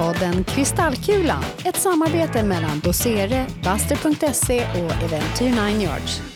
podden 0.00 0.44
Kristallkulan, 0.44 1.44
ett 1.64 1.76
samarbete 1.76 2.42
mellan 2.42 2.80
Dosere, 2.80 3.46
Buster.se 3.62 4.66
och 4.70 5.02
Eventyr 5.02 5.70
9 5.70 5.82
Yards. 5.82 6.29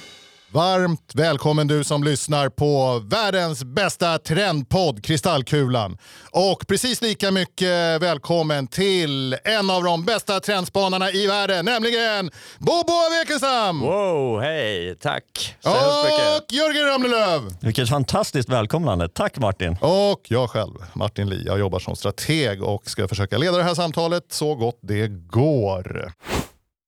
Varmt 0.55 1.13
välkommen 1.15 1.67
du 1.67 1.85
som 1.85 2.05
lyssnar 2.05 2.49
på 2.49 3.03
världens 3.11 3.65
bästa 3.65 4.19
trendpodd 4.19 5.05
Kristallkulan. 5.05 5.99
Och 6.31 6.67
precis 6.69 7.03
lika 7.03 7.31
mycket 7.31 8.03
välkommen 8.03 8.67
till 8.67 9.37
en 9.45 9.71
av 9.71 9.85
de 9.85 10.05
bästa 10.05 10.41
trendspanarna 10.41 11.11
i 11.11 11.27
världen, 11.27 11.65
nämligen 11.65 12.31
Bobo 12.59 12.93
Wekensam! 13.11 13.81
Wow, 13.81 14.41
hej, 14.41 14.97
tack 15.01 15.57
så 15.61 15.71
Och 15.71 16.53
Jörgen 16.53 16.87
Ramnelöv! 16.87 17.57
Vilket 17.61 17.89
fantastiskt 17.89 18.49
välkomnande. 18.49 19.09
Tack 19.09 19.39
Martin. 19.39 19.77
Och 19.81 20.21
jag 20.29 20.51
själv, 20.51 20.75
Martin 20.93 21.29
Li. 21.29 21.45
Jag 21.47 21.59
jobbar 21.59 21.79
som 21.79 21.97
strateg 21.97 22.63
och 22.63 22.91
ska 22.91 23.09
försöka 23.09 23.39
leda 23.39 23.57
det 23.57 23.65
här 23.65 23.75
samtalet 23.75 24.25
så 24.29 24.55
gott 24.55 24.79
det 24.83 25.09
går. 25.09 26.13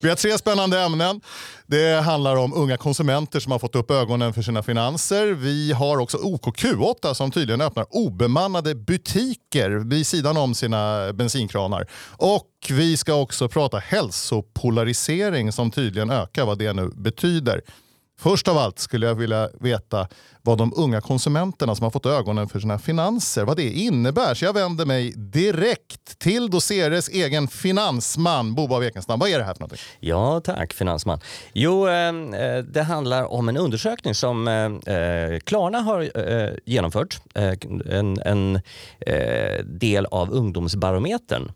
Vi 0.03 0.09
har 0.09 0.17
tre 0.17 0.39
spännande 0.39 0.81
ämnen. 0.81 1.21
Det 1.67 2.01
handlar 2.01 2.37
om 2.37 2.55
unga 2.55 2.77
konsumenter 2.77 3.41
som 3.41 3.53
har 3.53 3.59
fått 3.59 3.77
upp 3.77 3.91
ögonen 3.91 4.35
för 4.35 4.43
sina 4.43 4.63
finanser. 4.63 5.27
Vi 5.27 5.73
har 5.73 5.99
också 5.99 6.19
OKQ8 6.19 7.15
som 7.15 7.31
tydligen 7.31 7.61
öppnar 7.61 7.87
obemannade 7.91 8.75
butiker 8.75 9.71
vid 9.71 10.07
sidan 10.07 10.37
om 10.37 10.55
sina 10.55 11.13
bensinkranar. 11.13 11.87
Och 12.17 12.51
vi 12.71 12.97
ska 12.97 13.15
också 13.15 13.49
prata 13.49 13.79
hälsopolarisering 13.79 15.53
som 15.53 15.71
tydligen 15.71 16.11
ökar, 16.11 16.47
vad 16.47 16.59
det 16.59 16.73
nu 16.73 16.91
betyder. 16.95 17.61
Först 18.19 18.49
av 18.49 18.59
allt 18.59 18.79
skulle 18.79 19.07
jag 19.07 19.15
vilja 19.15 19.49
veta 19.61 20.09
vad 20.47 20.59
de 20.59 20.73
unga 20.77 21.01
konsumenterna 21.01 21.75
som 21.75 21.85
har 21.85 21.91
fått 21.91 22.07
ögonen 22.07 22.49
för 22.49 22.61
sina 22.61 22.79
finanser, 22.79 23.45
vad 23.45 23.57
det 23.57 23.71
innebär. 23.71 24.35
Så 24.35 24.45
jag 24.45 24.53
vänder 24.53 24.87
mig 24.87 25.13
direkt 25.17 26.19
till 26.19 26.51
Doceres 26.51 27.09
egen 27.09 27.49
finansman 27.49 28.55
Boba 28.55 28.79
Wekenstam. 28.79 29.19
Vad 29.19 29.29
är 29.29 29.39
det 29.39 29.45
här 29.45 29.55
för 29.55 29.61
någonting? 29.61 29.79
Ja, 30.01 30.41
tack 30.45 30.73
finansman. 30.73 31.21
Jo, 31.53 31.87
ehm, 31.87 32.35
eh, 32.35 32.59
det 32.59 32.83
handlar 32.83 33.33
om 33.33 33.49
en 33.49 33.57
undersökning 33.57 34.15
som 34.15 34.49
eh, 34.49 34.95
eh 34.95 35.39
Klarna 35.39 35.79
har 35.79 36.31
eh, 36.31 36.51
genomfört. 36.65 37.21
Eh, 37.35 37.55
en, 37.91 38.19
en 38.25 38.61
eh, 39.01 39.65
del 39.65 40.07
av 40.07 40.33
ungdomsbarometern. 40.33 41.53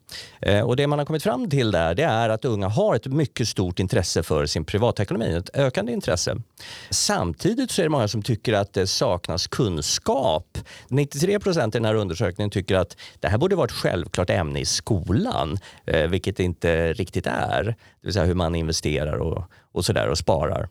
Och 0.64 0.76
det 0.76 0.86
man 0.86 0.98
har 0.98 1.06
kommit 1.06 1.22
fram 1.22 1.50
till 1.50 1.70
där 1.70 1.94
det 1.94 2.02
är 2.02 2.28
att 2.28 2.44
unga 2.44 2.68
har 2.68 2.94
ett 2.94 3.06
mycket 3.06 3.48
stort 3.48 3.78
intresse 3.78 4.22
för 4.22 4.46
sin 4.46 4.64
privatekonomi, 4.64 5.36
ett 5.36 5.56
ökande 5.56 5.92
intresse. 5.92 6.36
Samtidigt 6.90 7.70
så 7.70 7.82
är 7.82 7.84
det 7.84 7.88
många 7.88 8.08
som 8.08 8.22
tycker 8.22 8.52
att 8.52 8.79
det 8.80 8.86
saknas 8.86 9.46
kunskap. 9.46 10.58
93 10.88 11.40
procent 11.40 11.74
i 11.74 11.78
den 11.78 11.84
här 11.84 11.94
undersökningen 11.94 12.50
tycker 12.50 12.76
att 12.76 12.96
det 13.20 13.28
här 13.28 13.38
borde 13.38 13.56
vara 13.56 13.64
ett 13.64 13.72
självklart 13.72 14.30
ämne 14.30 14.60
i 14.60 14.64
skolan, 14.64 15.58
eh, 15.86 16.06
vilket 16.06 16.36
det 16.36 16.42
inte 16.42 16.92
riktigt 16.92 17.26
är. 17.26 17.64
Det 17.64 17.74
vill 18.00 18.12
säga 18.12 18.24
hur 18.24 18.34
man 18.34 18.54
investerar 18.54 19.16
och, 19.16 19.44
och, 19.72 19.84
så 19.84 19.92
där, 19.92 20.08
och 20.08 20.18
sparar. 20.18 20.68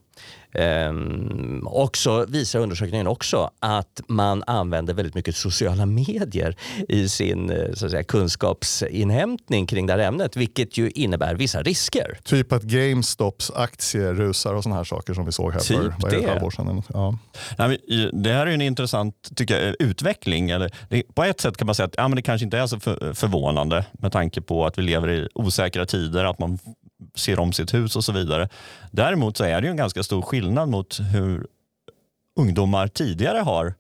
Ehm, 0.53 1.67
och 1.67 1.97
så 1.97 2.25
visar 2.25 2.59
undersökningen 2.59 3.07
också 3.07 3.49
att 3.59 4.01
man 4.07 4.43
använder 4.47 4.93
väldigt 4.93 5.15
mycket 5.15 5.35
sociala 5.35 5.85
medier 5.85 6.55
i 6.89 7.09
sin 7.09 7.49
eh, 7.49 7.73
så 7.73 7.85
att 7.85 7.91
säga, 7.91 8.03
kunskapsinhämtning 8.03 9.67
kring 9.67 9.85
det 9.85 9.93
här 9.93 9.99
ämnet, 9.99 10.35
vilket 10.35 10.77
ju 10.77 10.89
innebär 10.89 11.35
vissa 11.35 11.61
risker. 11.61 12.19
Typ 12.23 12.51
att 12.51 12.63
GameStops 12.63 13.51
aktier 13.51 14.13
rusar 14.13 14.53
och 14.53 14.63
sådana 14.63 14.77
här 14.77 14.83
saker 14.83 15.13
som 15.13 15.25
vi 15.25 15.31
såg 15.31 15.53
här 15.53 15.59
Typ 15.59 16.01
för 16.01 16.09
det, 16.09 16.17
ett 16.17 16.29
halvår 16.29 16.51
sedan. 16.51 16.83
Ja. 16.93 17.17
Nej, 17.57 17.79
men, 17.87 18.23
det 18.23 18.33
här 18.33 18.41
är 18.41 18.47
ju 18.47 18.53
en 18.53 18.61
intressant 18.61 19.29
tycker 19.35 19.65
jag, 19.65 19.75
utveckling. 19.79 20.49
Eller, 20.49 20.71
det, 20.89 21.03
på 21.15 21.23
ett 21.23 21.41
sätt 21.41 21.57
kan 21.57 21.65
man 21.65 21.75
säga 21.75 21.87
att 21.87 21.95
ja, 21.97 22.07
men 22.07 22.15
det 22.15 22.21
kanske 22.21 22.45
inte 22.45 22.57
är 22.57 22.67
så 22.67 22.79
för, 22.79 23.13
förvånande 23.13 23.85
med 23.91 24.11
tanke 24.11 24.41
på 24.41 24.65
att 24.65 24.77
vi 24.77 24.81
lever 24.81 25.09
i 25.09 25.27
osäkra 25.33 25.85
tider, 25.85 26.25
att 26.25 26.39
man 26.39 26.59
ser 27.15 27.39
om 27.39 27.53
sitt 27.53 27.73
hus 27.73 27.95
och 27.95 28.03
så 28.03 28.11
vidare. 28.11 28.49
Däremot 28.91 29.37
så 29.37 29.43
är 29.43 29.61
det 29.61 29.67
ju 29.67 29.71
en 29.71 29.77
ganska 29.77 30.03
stor 30.03 30.21
skillnad 30.21 30.69
mot 30.69 30.99
hur 31.13 31.47
ungdomar 32.39 32.87
tidigare 32.87 33.37
har 33.37 33.73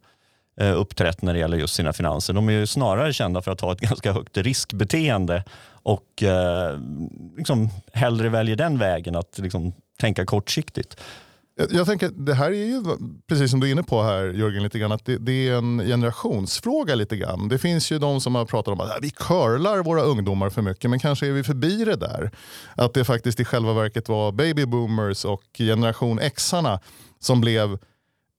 eh, 0.59 0.79
uppträtt 0.79 1.21
när 1.21 1.33
det 1.33 1.39
gäller 1.39 1.57
just 1.57 1.75
sina 1.75 1.93
finanser. 1.93 2.33
De 2.33 2.49
är 2.49 2.53
ju 2.53 2.67
snarare 2.67 3.13
kända 3.13 3.41
för 3.41 3.51
att 3.51 3.61
ha 3.61 3.71
ett 3.71 3.79
ganska 3.89 4.13
högt 4.13 4.37
riskbeteende 4.37 5.43
och 5.83 6.23
eh, 6.23 6.79
liksom 7.37 7.69
hellre 7.93 8.29
väljer 8.29 8.55
den 8.55 8.77
vägen 8.77 9.15
att 9.15 9.37
liksom 9.37 9.73
tänka 9.99 10.25
kortsiktigt. 10.25 10.97
Jag, 11.59 11.73
jag 11.73 11.87
tänker, 11.87 12.09
det 12.09 12.33
här 12.33 12.51
är 12.51 12.65
ju, 12.65 12.83
precis 13.27 13.51
som 13.51 13.59
du 13.59 13.67
är 13.67 13.71
inne 13.71 13.83
på 13.83 14.03
här 14.03 14.25
Jörgen, 14.25 14.63
lite 14.63 14.79
grann, 14.79 14.91
att 14.91 15.05
det, 15.05 15.17
det 15.17 15.47
är 15.47 15.53
en 15.53 15.79
generationsfråga 15.79 16.95
lite 16.95 17.17
grann. 17.17 17.47
Det 17.47 17.57
finns 17.57 17.91
ju 17.91 17.99
de 17.99 18.21
som 18.21 18.35
har 18.35 18.45
pratat 18.45 18.71
om 18.71 18.81
att 18.81 18.97
vi 19.01 19.09
curlar 19.09 19.83
våra 19.83 20.01
ungdomar 20.01 20.49
för 20.49 20.61
mycket, 20.61 20.89
men 20.89 20.99
kanske 20.99 21.27
är 21.27 21.31
vi 21.31 21.43
förbi 21.43 21.85
det 21.85 21.95
där. 21.95 22.31
Att 22.75 22.93
det 22.93 23.05
faktiskt 23.05 23.39
i 23.39 23.45
själva 23.45 23.73
verket 23.73 24.09
var 24.09 24.31
baby 24.31 24.65
boomers 24.65 25.25
och 25.25 25.43
generation 25.57 26.19
X 26.19 26.53
som 27.19 27.41
blev 27.41 27.77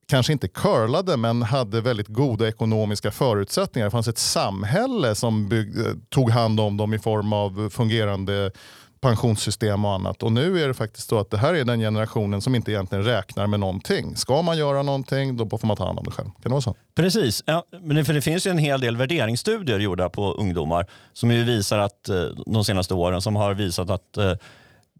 kanske 0.08 0.32
inte 0.32 0.48
curlade 0.48 1.16
men 1.16 1.42
hade 1.42 1.80
väldigt 1.80 2.08
goda 2.08 2.48
ekonomiska 2.48 3.10
förutsättningar. 3.10 3.86
Det 3.86 3.90
fanns 3.90 4.08
ett 4.08 4.18
samhälle 4.18 5.14
som 5.14 5.48
bygg, 5.48 5.74
tog 6.08 6.30
hand 6.30 6.60
om 6.60 6.76
dem 6.76 6.94
i 6.94 6.98
form 6.98 7.32
av 7.32 7.70
fungerande 7.70 8.52
pensionssystem 9.00 9.84
och 9.84 9.92
annat. 9.92 10.22
Och 10.22 10.32
nu 10.32 10.62
är 10.64 10.68
det 10.68 10.74
faktiskt 10.74 11.08
så 11.08 11.18
att 11.18 11.30
det 11.30 11.38
här 11.38 11.54
är 11.54 11.64
den 11.64 11.80
generationen 11.80 12.40
som 12.40 12.54
inte 12.54 12.72
egentligen 12.72 13.04
räknar 13.04 13.46
med 13.46 13.60
någonting. 13.60 14.16
Ska 14.16 14.42
man 14.42 14.58
göra 14.58 14.82
någonting 14.82 15.36
då 15.36 15.58
får 15.58 15.66
man 15.66 15.76
ta 15.76 15.86
hand 15.86 15.98
om 15.98 16.04
det 16.04 16.10
själv. 16.10 16.26
Kan 16.26 16.42
det 16.42 16.48
vara 16.48 16.60
så? 16.60 16.76
Precis, 16.94 17.42
ja, 17.46 17.64
men 17.80 17.96
det, 17.96 18.04
för 18.04 18.14
det 18.14 18.22
finns 18.22 18.46
ju 18.46 18.50
en 18.50 18.58
hel 18.58 18.80
del 18.80 18.96
värderingsstudier 18.96 19.78
gjorda 19.78 20.08
på 20.08 20.32
ungdomar 20.32 20.86
som 21.12 21.30
ju 21.30 21.44
visar 21.44 21.78
att 21.78 22.08
eh, 22.08 22.24
de 22.46 22.64
senaste 22.64 22.94
åren 22.94 23.22
som 23.22 23.36
har 23.36 23.54
visat 23.54 23.90
att 23.90 24.16
eh, 24.16 24.32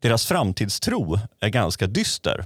deras 0.00 0.26
framtidstro 0.26 1.18
är 1.40 1.48
ganska 1.48 1.86
dyster. 1.86 2.44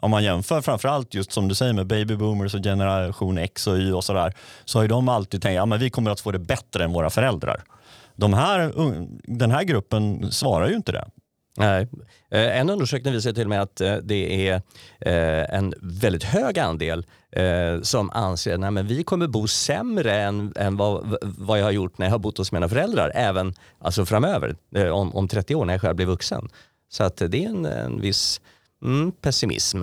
Om 0.00 0.10
man 0.10 0.24
jämför 0.24 0.60
framförallt 0.60 1.14
just 1.14 1.32
som 1.32 1.48
du 1.48 1.54
säger 1.54 1.72
med 1.72 1.86
baby 1.86 2.16
boomers 2.16 2.54
och 2.54 2.62
generation 2.62 3.38
X 3.38 3.66
och 3.66 3.78
Y 3.78 3.92
och 3.92 4.04
sådär 4.04 4.34
så 4.64 4.78
har 4.78 4.82
ju 4.82 4.88
de 4.88 5.08
alltid 5.08 5.42
tänkt 5.42 5.52
att 5.52 5.56
ja, 5.56 5.66
men 5.66 5.78
vi 5.78 5.90
kommer 5.90 6.10
att 6.10 6.20
få 6.20 6.30
det 6.30 6.38
bättre 6.38 6.84
än 6.84 6.92
våra 6.92 7.10
föräldrar. 7.10 7.62
De 8.20 8.34
här, 8.34 8.72
den 9.38 9.50
här 9.50 9.62
gruppen 9.62 10.32
svarar 10.32 10.68
ju 10.68 10.76
inte 10.76 10.92
det. 10.92 11.04
Nej. 11.56 11.88
Eh, 12.30 12.58
En 12.60 12.70
undersökning 12.70 13.12
visar 13.12 13.32
till 13.32 13.42
och 13.42 13.48
med 13.48 13.62
att 13.62 13.80
eh, 13.80 13.96
det 13.96 14.48
är 14.48 14.54
eh, 15.00 15.54
en 15.58 15.74
väldigt 15.80 16.24
hög 16.24 16.58
andel 16.58 17.06
som 17.82 18.10
anser 18.10 18.78
att 18.78 18.84
vi 18.84 19.02
kommer 19.04 19.26
bo 19.26 19.46
sämre 19.48 20.20
än, 20.20 20.52
än 20.56 20.76
vad, 20.76 21.16
vad 21.22 21.58
jag 21.58 21.64
har 21.64 21.70
gjort 21.70 21.98
när 21.98 22.06
jag 22.06 22.10
har 22.10 22.18
bott 22.18 22.38
hos 22.38 22.52
mina 22.52 22.68
föräldrar, 22.68 23.12
även 23.14 23.54
alltså 23.78 24.06
framöver, 24.06 24.56
om, 24.90 25.16
om 25.16 25.28
30 25.28 25.54
år 25.54 25.64
när 25.64 25.74
jag 25.74 25.80
själv 25.80 25.96
blir 25.96 26.06
vuxen. 26.06 26.48
Så 26.88 27.04
att 27.04 27.16
det 27.16 27.44
är 27.44 27.48
en, 27.48 27.66
en 27.66 28.00
viss 28.00 28.40
mm, 28.84 29.12
pessimism. 29.12 29.82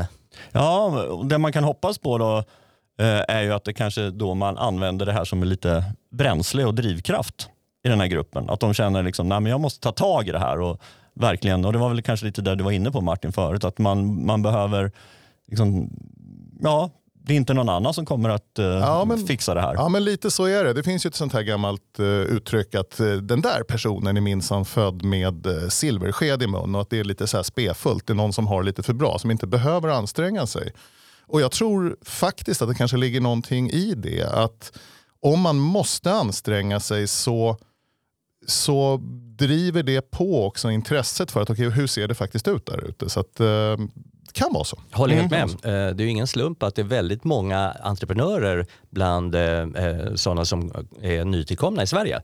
Ja, 0.51 0.91
det 1.29 1.37
man 1.37 1.53
kan 1.53 1.63
hoppas 1.63 1.97
på 1.97 2.17
då 2.17 2.43
är 3.27 3.41
ju 3.41 3.53
att 3.53 3.63
det 3.63 3.73
kanske 3.73 4.09
då 4.09 4.33
man 4.33 4.57
använder 4.57 5.05
det 5.05 5.13
här 5.13 5.25
som 5.25 5.43
lite 5.43 5.83
bränsle 6.11 6.65
och 6.65 6.75
drivkraft 6.75 7.49
i 7.83 7.89
den 7.89 7.99
här 7.99 8.07
gruppen. 8.07 8.49
Att 8.49 8.59
de 8.59 8.73
känner 8.73 9.03
liksom, 9.03 9.29
nej 9.29 9.39
men 9.39 9.49
jag 9.51 9.61
måste 9.61 9.79
ta 9.79 9.91
tag 9.91 10.27
i 10.27 10.31
det 10.31 10.39
här 10.39 10.59
och 10.59 10.81
verkligen, 11.13 11.65
och 11.65 11.73
det 11.73 11.79
var 11.79 11.89
väl 11.89 12.01
kanske 12.01 12.25
lite 12.25 12.41
där 12.41 12.55
du 12.55 12.63
var 12.63 12.71
inne 12.71 12.91
på 12.91 13.01
Martin 13.01 13.31
förut, 13.31 13.63
att 13.63 13.77
man, 13.77 14.25
man 14.25 14.41
behöver, 14.41 14.91
liksom, 15.47 15.89
ja, 16.61 16.89
det 17.27 17.33
är 17.33 17.37
inte 17.37 17.53
någon 17.53 17.69
annan 17.69 17.93
som 17.93 18.05
kommer 18.05 18.29
att 18.29 18.59
eh, 18.59 18.66
Ja, 18.66 19.05
men- 19.05 19.27
fixa 19.27 19.53
det 19.53 19.61
här. 19.61 19.73
Ja 19.73 19.89
men 19.89 20.03
lite 20.03 20.31
så 20.31 20.45
är 20.45 20.63
det. 20.63 20.73
Det 20.73 20.83
finns 20.83 21.05
ju 21.05 21.07
ett 21.07 21.16
sånt 21.16 21.33
här 21.33 21.41
gammalt 21.41 21.99
eh, 21.99 22.05
uttryck 22.05 22.75
att 22.75 22.99
eh, 22.99 23.11
den 23.11 23.41
där 23.41 23.63
personen 23.63 24.17
är 24.17 24.21
minsann 24.21 24.66
född 24.66 25.03
med 25.03 25.47
uh, 25.47 25.67
silversked 25.69 26.43
i 26.43 26.47
mun 26.47 26.75
och 26.75 26.81
att 26.81 26.89
det 26.89 26.99
är 26.99 27.03
lite 27.03 27.27
så 27.27 27.37
här 27.37 27.43
spefullt. 27.43 28.07
Det 28.07 28.13
är 28.13 28.16
någon 28.16 28.33
som 28.33 28.47
har 28.47 28.63
lite 28.63 28.83
för 28.83 28.93
bra, 28.93 29.19
som 29.19 29.31
inte 29.31 29.47
behöver 29.47 29.89
anstränga 29.89 30.47
sig. 30.47 30.73
Och 31.27 31.41
jag 31.41 31.51
tror 31.51 31.97
faktiskt 32.01 32.61
att 32.61 32.69
det 32.69 32.75
kanske 32.75 32.97
ligger 32.97 33.21
någonting 33.21 33.69
i 33.69 33.93
det. 33.93 34.23
Att 34.23 34.78
om 35.22 35.41
man 35.41 35.57
måste 35.57 36.11
anstränga 36.13 36.79
sig 36.79 37.07
så, 37.07 37.57
så 38.47 38.97
driver 39.38 39.84
det 39.84 40.11
på 40.11 40.46
också 40.46 40.72
intresset 40.72 41.32
för 41.32 41.41
att 41.41 41.49
okay, 41.49 41.70
hur 41.70 41.88
ser 41.88 42.08
det 42.08 42.16
faktiskt 42.16 42.47
ut 42.47 42.66
där 42.66 42.84
ute. 42.90 43.09
Så 43.09 43.20
att, 43.20 43.40
eh, 43.40 43.46
det 44.28 44.34
kan 44.34 44.53
vara 44.53 44.64
så. 44.64 44.79
Håller 44.91 45.16
helt 45.16 45.34
Mm. 45.34 45.49
med. 45.64 45.90
Eh, 45.90 45.96
Det 45.96 46.03
är 46.03 46.05
ju 46.05 46.11
ingen 46.11 46.28
slump 46.28 46.64
att 46.64 46.76
det 46.76 46.82
är 46.82 46.85
väldigt 46.85 47.23
många 47.23 47.72
entreprenörer 47.82 48.66
bland 48.90 49.35
eh, 49.35 49.41
eh, 49.61 50.14
sådana 50.16 50.46
som 50.46 50.72
är 51.02 51.26
nytillkomna 51.26 51.84
i 51.84 51.88
Sverige. 51.88 52.22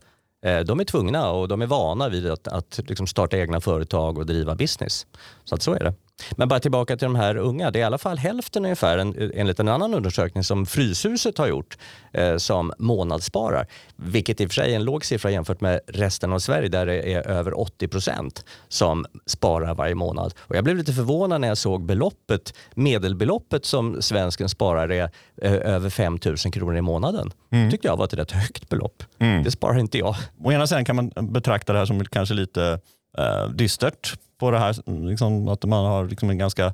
De 0.66 0.80
är 0.80 0.84
tvungna 0.84 1.30
och 1.30 1.48
de 1.48 1.62
är 1.62 1.66
vana 1.66 2.08
vid 2.08 2.26
att, 2.30 2.48
att 2.48 2.80
liksom 2.88 3.06
starta 3.06 3.36
egna 3.38 3.60
företag 3.60 4.18
och 4.18 4.26
driva 4.26 4.54
business. 4.54 5.06
Så 5.44 5.54
att 5.54 5.62
så 5.62 5.74
är 5.74 5.78
det. 5.84 5.94
Men 6.36 6.48
bara 6.48 6.60
tillbaka 6.60 6.96
till 6.96 7.04
de 7.04 7.14
här 7.14 7.36
unga. 7.36 7.70
Det 7.70 7.78
är 7.78 7.80
i 7.80 7.84
alla 7.84 7.98
fall 7.98 8.18
hälften 8.18 8.64
ungefär, 8.64 8.98
en, 8.98 9.30
enligt 9.34 9.60
en 9.60 9.68
annan 9.68 9.94
undersökning 9.94 10.44
som 10.44 10.66
Fryshuset 10.66 11.38
har 11.38 11.46
gjort, 11.46 11.78
eh, 12.12 12.36
som 12.36 12.72
månadssparar. 12.78 13.66
Vilket 13.96 14.40
i 14.40 14.46
och 14.46 14.50
för 14.50 14.54
sig 14.54 14.72
är 14.72 14.76
en 14.76 14.84
låg 14.84 15.04
siffra 15.04 15.30
jämfört 15.30 15.60
med 15.60 15.80
resten 15.86 16.32
av 16.32 16.38
Sverige 16.38 16.68
där 16.68 16.86
det 16.86 17.12
är 17.12 17.28
över 17.28 17.60
80 17.60 17.88
procent 17.88 18.44
som 18.68 19.06
sparar 19.26 19.74
varje 19.74 19.94
månad. 19.94 20.34
Och 20.38 20.56
jag 20.56 20.64
blev 20.64 20.76
lite 20.76 20.92
förvånad 20.92 21.40
när 21.40 21.48
jag 21.48 21.58
såg 21.58 21.84
beloppet, 21.84 22.54
medelbeloppet 22.74 23.64
som 23.64 24.02
svensken 24.02 24.48
sparar 24.48 24.92
är 24.92 25.10
eh, 25.42 25.52
över 25.52 25.90
5 25.90 26.18
000 26.24 26.36
kronor 26.36 26.76
i 26.76 26.82
månaden. 26.82 27.32
Mm. 27.50 27.70
tyckte 27.70 27.88
jag 27.88 27.96
var 27.96 28.04
ett 28.04 28.14
rätt 28.14 28.30
högt 28.30 28.68
belopp. 28.68 29.02
Mm. 29.18 29.44
Det 29.44 29.50
sparar 29.50 29.78
inte 29.78 29.98
jag. 29.98 30.16
Å 30.44 30.52
ena 30.52 30.66
sidan 30.66 30.84
kan 30.84 30.96
man 30.96 31.10
betrakta 31.20 31.72
det 31.72 31.78
här 31.78 31.86
som 31.86 32.04
kanske 32.04 32.34
lite 32.34 32.80
eh, 33.18 33.48
dystert 33.48 34.14
på 34.38 34.50
det 34.50 34.58
här, 34.58 35.06
liksom, 35.08 35.48
att 35.48 35.64
man 35.64 35.84
har 35.84 36.04
liksom 36.04 36.30
en 36.30 36.38
ganska 36.38 36.72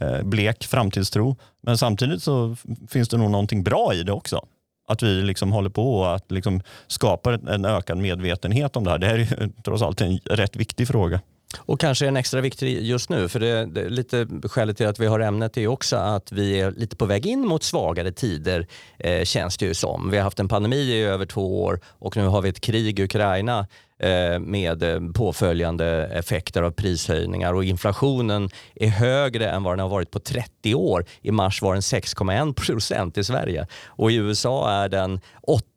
eh, 0.00 0.22
blek 0.22 0.66
framtidstro. 0.66 1.36
Men 1.60 1.78
samtidigt 1.78 2.22
så 2.22 2.56
finns 2.88 3.08
det 3.08 3.16
nog 3.16 3.30
någonting 3.30 3.62
bra 3.62 3.94
i 3.94 4.02
det 4.02 4.12
också. 4.12 4.46
Att 4.88 5.02
vi 5.02 5.22
liksom 5.22 5.52
håller 5.52 5.70
på 5.70 6.04
att 6.04 6.30
liksom 6.30 6.62
skapa 6.86 7.34
en 7.34 7.64
ökad 7.64 7.98
medvetenhet 7.98 8.76
om 8.76 8.84
det 8.84 8.90
här. 8.90 8.98
Det 8.98 9.06
här 9.06 9.18
är 9.18 9.50
trots 9.64 9.82
allt 9.82 10.00
en 10.00 10.18
rätt 10.18 10.56
viktig 10.56 10.88
fråga. 10.88 11.20
Och 11.58 11.80
kanske 11.80 12.06
en 12.06 12.16
extra 12.16 12.40
viktig 12.40 12.82
just 12.82 13.10
nu, 13.10 13.28
för 13.28 13.40
det, 13.40 13.66
det, 13.66 13.88
lite 13.88 14.26
skälet 14.42 14.76
till 14.76 14.86
att 14.86 14.98
vi 14.98 15.06
har 15.06 15.20
ämnet 15.20 15.56
är 15.56 15.66
också 15.66 15.96
att 15.96 16.32
vi 16.32 16.60
är 16.60 16.70
lite 16.70 16.96
på 16.96 17.06
väg 17.06 17.26
in 17.26 17.40
mot 17.40 17.62
svagare 17.62 18.12
tider, 18.12 18.66
eh, 18.98 19.24
känns 19.24 19.56
det 19.56 19.66
ju 19.66 19.74
som. 19.74 20.10
Vi 20.10 20.16
har 20.16 20.24
haft 20.24 20.40
en 20.40 20.48
pandemi 20.48 20.76
i 20.76 21.02
över 21.02 21.26
två 21.26 21.62
år 21.64 21.80
och 21.84 22.16
nu 22.16 22.26
har 22.26 22.42
vi 22.42 22.48
ett 22.48 22.60
krig 22.60 23.00
i 23.00 23.02
Ukraina 23.02 23.66
Eh, 24.00 24.38
med 24.38 24.82
eh, 24.82 25.00
påföljande 25.14 26.06
effekter 26.06 26.62
av 26.62 26.70
prishöjningar 26.70 27.54
och 27.54 27.64
inflationen 27.64 28.50
är 28.74 28.88
högre 28.88 29.50
än 29.50 29.62
vad 29.62 29.72
den 29.72 29.80
har 29.80 29.88
varit 29.88 30.10
på 30.10 30.18
30 30.18 30.74
år. 30.74 31.04
I 31.22 31.30
mars 31.30 31.62
var 31.62 31.72
den 31.72 31.80
6,1 31.80 32.54
procent 32.54 33.18
i 33.18 33.24
Sverige 33.24 33.66
och 33.86 34.10
i 34.10 34.14
USA 34.14 34.70
är 34.70 34.88
den 34.88 35.20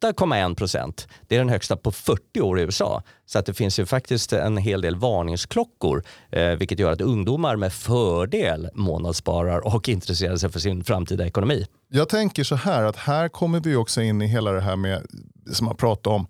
8,1 0.03 0.55
procent. 0.55 1.07
Det 1.27 1.35
är 1.35 1.39
den 1.39 1.49
högsta 1.49 1.75
på 1.75 1.91
40 1.91 2.41
år 2.41 2.59
i 2.59 2.63
USA. 2.63 3.03
Så 3.25 3.39
att 3.39 3.45
det 3.45 3.53
finns 3.53 3.79
ju 3.79 3.85
faktiskt 3.85 4.33
en 4.33 4.57
hel 4.57 4.81
del 4.81 4.95
varningsklockor 4.95 6.03
eh, 6.31 6.49
vilket 6.49 6.79
gör 6.79 6.91
att 6.91 7.01
ungdomar 7.01 7.55
med 7.55 7.73
fördel 7.73 8.69
månadssparar 8.73 9.75
och 9.75 9.89
intresserar 9.89 10.37
sig 10.37 10.49
för 10.49 10.59
sin 10.59 10.83
framtida 10.83 11.25
ekonomi. 11.25 11.65
Jag 11.89 12.09
tänker 12.09 12.43
så 12.43 12.55
här 12.55 12.83
att 12.83 12.95
här 12.95 13.29
kommer 13.29 13.59
vi 13.59 13.75
också 13.75 14.01
in 14.01 14.21
i 14.21 14.27
hela 14.27 14.51
det 14.51 14.61
här 14.61 14.75
med 14.75 15.05
som 15.51 15.65
man 15.65 15.75
pratar 15.75 16.11
om 16.11 16.27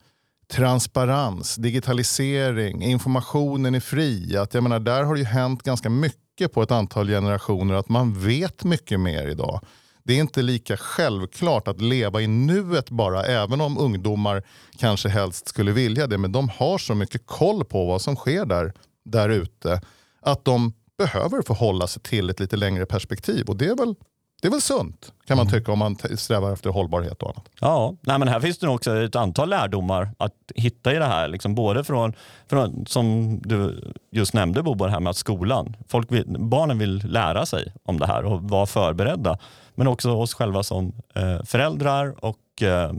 transparens, 0.52 1.56
digitalisering, 1.56 2.84
informationen 2.84 3.76
är 3.76 3.80
fri. 3.80 4.38
Att 4.38 4.54
jag 4.54 4.64
menar, 4.64 4.80
där 4.80 5.04
har 5.04 5.14
det 5.14 5.20
ju 5.20 5.26
hänt 5.26 5.64
ganska 5.64 5.90
mycket 5.90 6.54
på 6.54 6.64
ett 6.64 6.72
antal 6.72 7.08
generationer 7.08 7.74
att 7.74 7.90
man 7.90 8.20
vet 8.20 8.64
mycket 8.64 9.00
mer 9.00 9.28
idag. 9.28 9.62
Det 10.04 10.14
är 10.14 10.20
inte 10.20 10.42
lika 10.42 10.78
självklart 10.78 11.68
att 11.68 11.82
leva 11.82 12.22
i 12.22 12.28
nuet 12.28 12.90
bara, 12.90 13.24
även 13.24 13.62
om 13.62 13.78
ungdomar 13.78 14.44
kanske 14.78 15.10
helst 15.10 15.48
skulle 15.48 15.72
vilja 15.72 16.08
det. 16.08 16.18
Men 16.18 16.32
de 16.32 16.50
har 16.50 16.78
så 16.78 16.96
mycket 16.96 17.26
koll 17.26 17.66
på 17.66 17.86
vad 17.86 18.02
som 18.02 18.16
sker 18.16 18.46
där, 18.46 18.74
där 19.06 19.30
ute 19.30 19.82
att 20.22 20.46
de 20.46 20.74
behöver 20.98 21.42
förhålla 21.42 21.88
sig 21.88 22.02
till 22.02 22.30
ett 22.30 22.40
lite 22.40 22.58
längre 22.58 22.86
perspektiv. 22.86 23.46
Och 23.50 23.56
det 23.58 23.66
är 23.66 23.76
väl 23.76 23.96
det 24.42 24.48
är 24.48 24.52
väl 24.52 24.62
sunt 24.62 25.14
kan 25.32 25.38
man 25.38 25.48
mm. 25.48 25.60
tycka 25.60 25.72
om 25.72 25.80
man 25.80 25.96
strävar 26.16 26.54
efter 26.54 26.70
hållbarhet 26.70 27.24
och 27.24 27.30
annat. 27.30 27.50
Ja, 27.60 27.96
nej, 28.02 28.20
men 28.20 28.28
här 28.28 28.40
finns 28.40 28.58
det 28.58 28.68
också 28.68 28.98
ett 28.98 29.16
antal 29.16 29.50
lärdomar 29.50 30.12
att 30.18 30.34
hitta 30.56 30.94
i 30.94 30.98
det 30.98 31.06
här. 31.06 31.28
Liksom 31.28 31.56
både 31.56 31.84
från, 31.84 32.14
från 32.50 32.86
som 32.86 33.38
du 33.42 33.92
just 34.12 34.34
nämnde 34.34 34.64
Bobo, 34.64 34.86
här 34.86 35.00
med 35.00 35.10
att 35.10 35.18
skolan, 35.18 35.76
folk 35.88 36.12
vill, 36.12 36.26
barnen 36.40 36.78
vill 36.78 37.04
lära 37.06 37.46
sig 37.46 37.74
om 37.84 38.00
det 38.00 38.08
här 38.08 38.26
och 38.26 38.42
vara 38.42 38.66
förberedda. 38.66 39.38
Men 39.76 39.88
också 39.88 40.12
oss 40.12 40.34
själva 40.34 40.64
som 40.64 40.94
eh, 41.16 41.44
föräldrar 41.44 42.26
och 42.26 42.62
eh, 42.62 42.92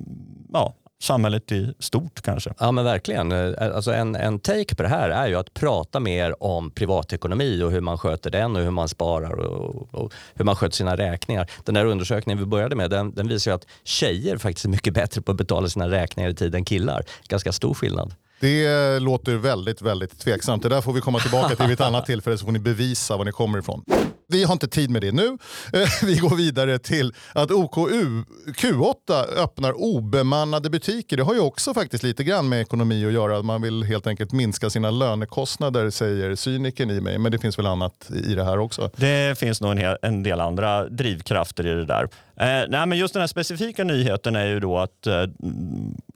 ja, 0.52 0.74
samhället 1.02 1.52
i 1.52 1.74
stort 1.78 2.22
kanske. 2.22 2.54
Ja 2.58 2.72
men 2.72 2.84
verkligen. 2.84 3.32
Eh, 3.32 3.74
alltså 3.74 3.92
en, 3.92 4.16
en 4.16 4.38
take 4.38 4.74
på 4.74 4.82
det 4.82 4.88
här 4.88 5.08
är 5.08 5.28
ju 5.28 5.36
att 5.36 5.54
prata 5.54 6.00
mer 6.00 6.42
om 6.42 6.70
privatekonomi 6.70 7.62
och 7.62 7.70
hur 7.70 7.80
man 7.80 7.98
sköter 7.98 8.30
den 8.30 8.56
och 8.56 8.62
hur 8.62 8.70
man 8.70 8.88
sparar 8.88 9.32
och, 9.32 9.94
och 9.94 10.12
hur 10.34 10.44
man 10.44 10.56
sköter 10.56 10.76
sina 10.76 10.96
räkningar. 10.96 11.50
Den 11.64 11.74
där 11.74 11.84
undersökningen 11.84 12.38
vi 12.38 12.46
började 12.46 12.76
med 12.76 12.90
den, 12.90 13.14
den 13.14 13.28
visar 13.28 13.50
ju 13.50 13.54
att 13.54 13.66
tjejer 13.84 14.38
faktiskt 14.38 14.64
är 14.64 14.68
mycket 14.68 14.94
bättre 14.94 15.22
på 15.22 15.32
att 15.32 15.38
betala 15.38 15.68
sina 15.68 15.90
räkningar 15.90 16.30
i 16.30 16.34
tid 16.34 16.54
än 16.54 16.64
killar. 16.64 17.04
Ganska 17.28 17.52
stor 17.52 17.74
skillnad. 17.74 18.14
Det 18.40 18.98
låter 18.98 19.36
väldigt, 19.36 19.82
väldigt 19.82 20.18
tveksamt. 20.18 20.62
Det 20.62 20.68
där 20.68 20.80
får 20.80 20.92
vi 20.92 21.00
komma 21.00 21.18
tillbaka 21.18 21.56
till 21.56 21.66
vid 21.66 21.74
ett 21.74 21.86
annat 21.86 22.06
tillfälle 22.06 22.38
så 22.38 22.44
får 22.44 22.52
ni 22.52 22.58
bevisa 22.58 23.16
var 23.16 23.24
ni 23.24 23.32
kommer 23.32 23.58
ifrån. 23.58 23.84
Vi 24.32 24.44
har 24.44 24.52
inte 24.52 24.68
tid 24.68 24.90
med 24.90 25.02
det 25.02 25.12
nu. 25.12 25.38
Eh, 25.72 25.88
vi 26.02 26.16
går 26.16 26.36
vidare 26.36 26.78
till 26.78 27.14
att 27.32 27.50
OKU 27.50 28.22
Q8 28.46 29.24
öppnar 29.36 29.72
obemannade 29.72 30.70
butiker. 30.70 31.16
Det 31.16 31.22
har 31.22 31.34
ju 31.34 31.40
också 31.40 31.74
faktiskt 31.74 32.02
lite 32.02 32.24
grann 32.24 32.48
med 32.48 32.60
ekonomi 32.60 33.06
att 33.06 33.12
göra. 33.12 33.42
Man 33.42 33.62
vill 33.62 33.82
helt 33.82 34.06
enkelt 34.06 34.32
minska 34.32 34.70
sina 34.70 34.90
lönekostnader 34.90 35.90
säger 35.90 36.34
cyniken 36.34 36.90
i 36.90 37.00
mig. 37.00 37.18
Men 37.18 37.32
det 37.32 37.38
finns 37.38 37.58
väl 37.58 37.66
annat 37.66 38.10
i 38.24 38.34
det 38.34 38.44
här 38.44 38.58
också? 38.58 38.90
Det 38.96 39.38
finns 39.38 39.60
nog 39.60 39.70
en, 39.72 39.78
hel, 39.78 39.96
en 40.02 40.22
del 40.22 40.40
andra 40.40 40.88
drivkrafter 40.88 41.66
i 41.66 41.70
det 41.70 41.84
där. 41.84 42.08
Eh, 42.36 42.68
nej, 42.68 42.86
men 42.86 42.98
just 42.98 43.14
den 43.14 43.20
här 43.20 43.26
specifika 43.26 43.84
nyheten 43.84 44.36
är 44.36 44.46
ju 44.46 44.60
då 44.60 44.78
att 44.78 45.06
eh, 45.06 45.26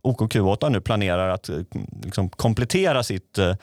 OKQ8 0.02 0.70
nu 0.70 0.80
planerar 0.80 1.28
att 1.28 1.48
eh, 1.48 1.56
liksom, 2.04 2.28
komplettera 2.28 3.02
sitt 3.02 3.38
eh, 3.38 3.54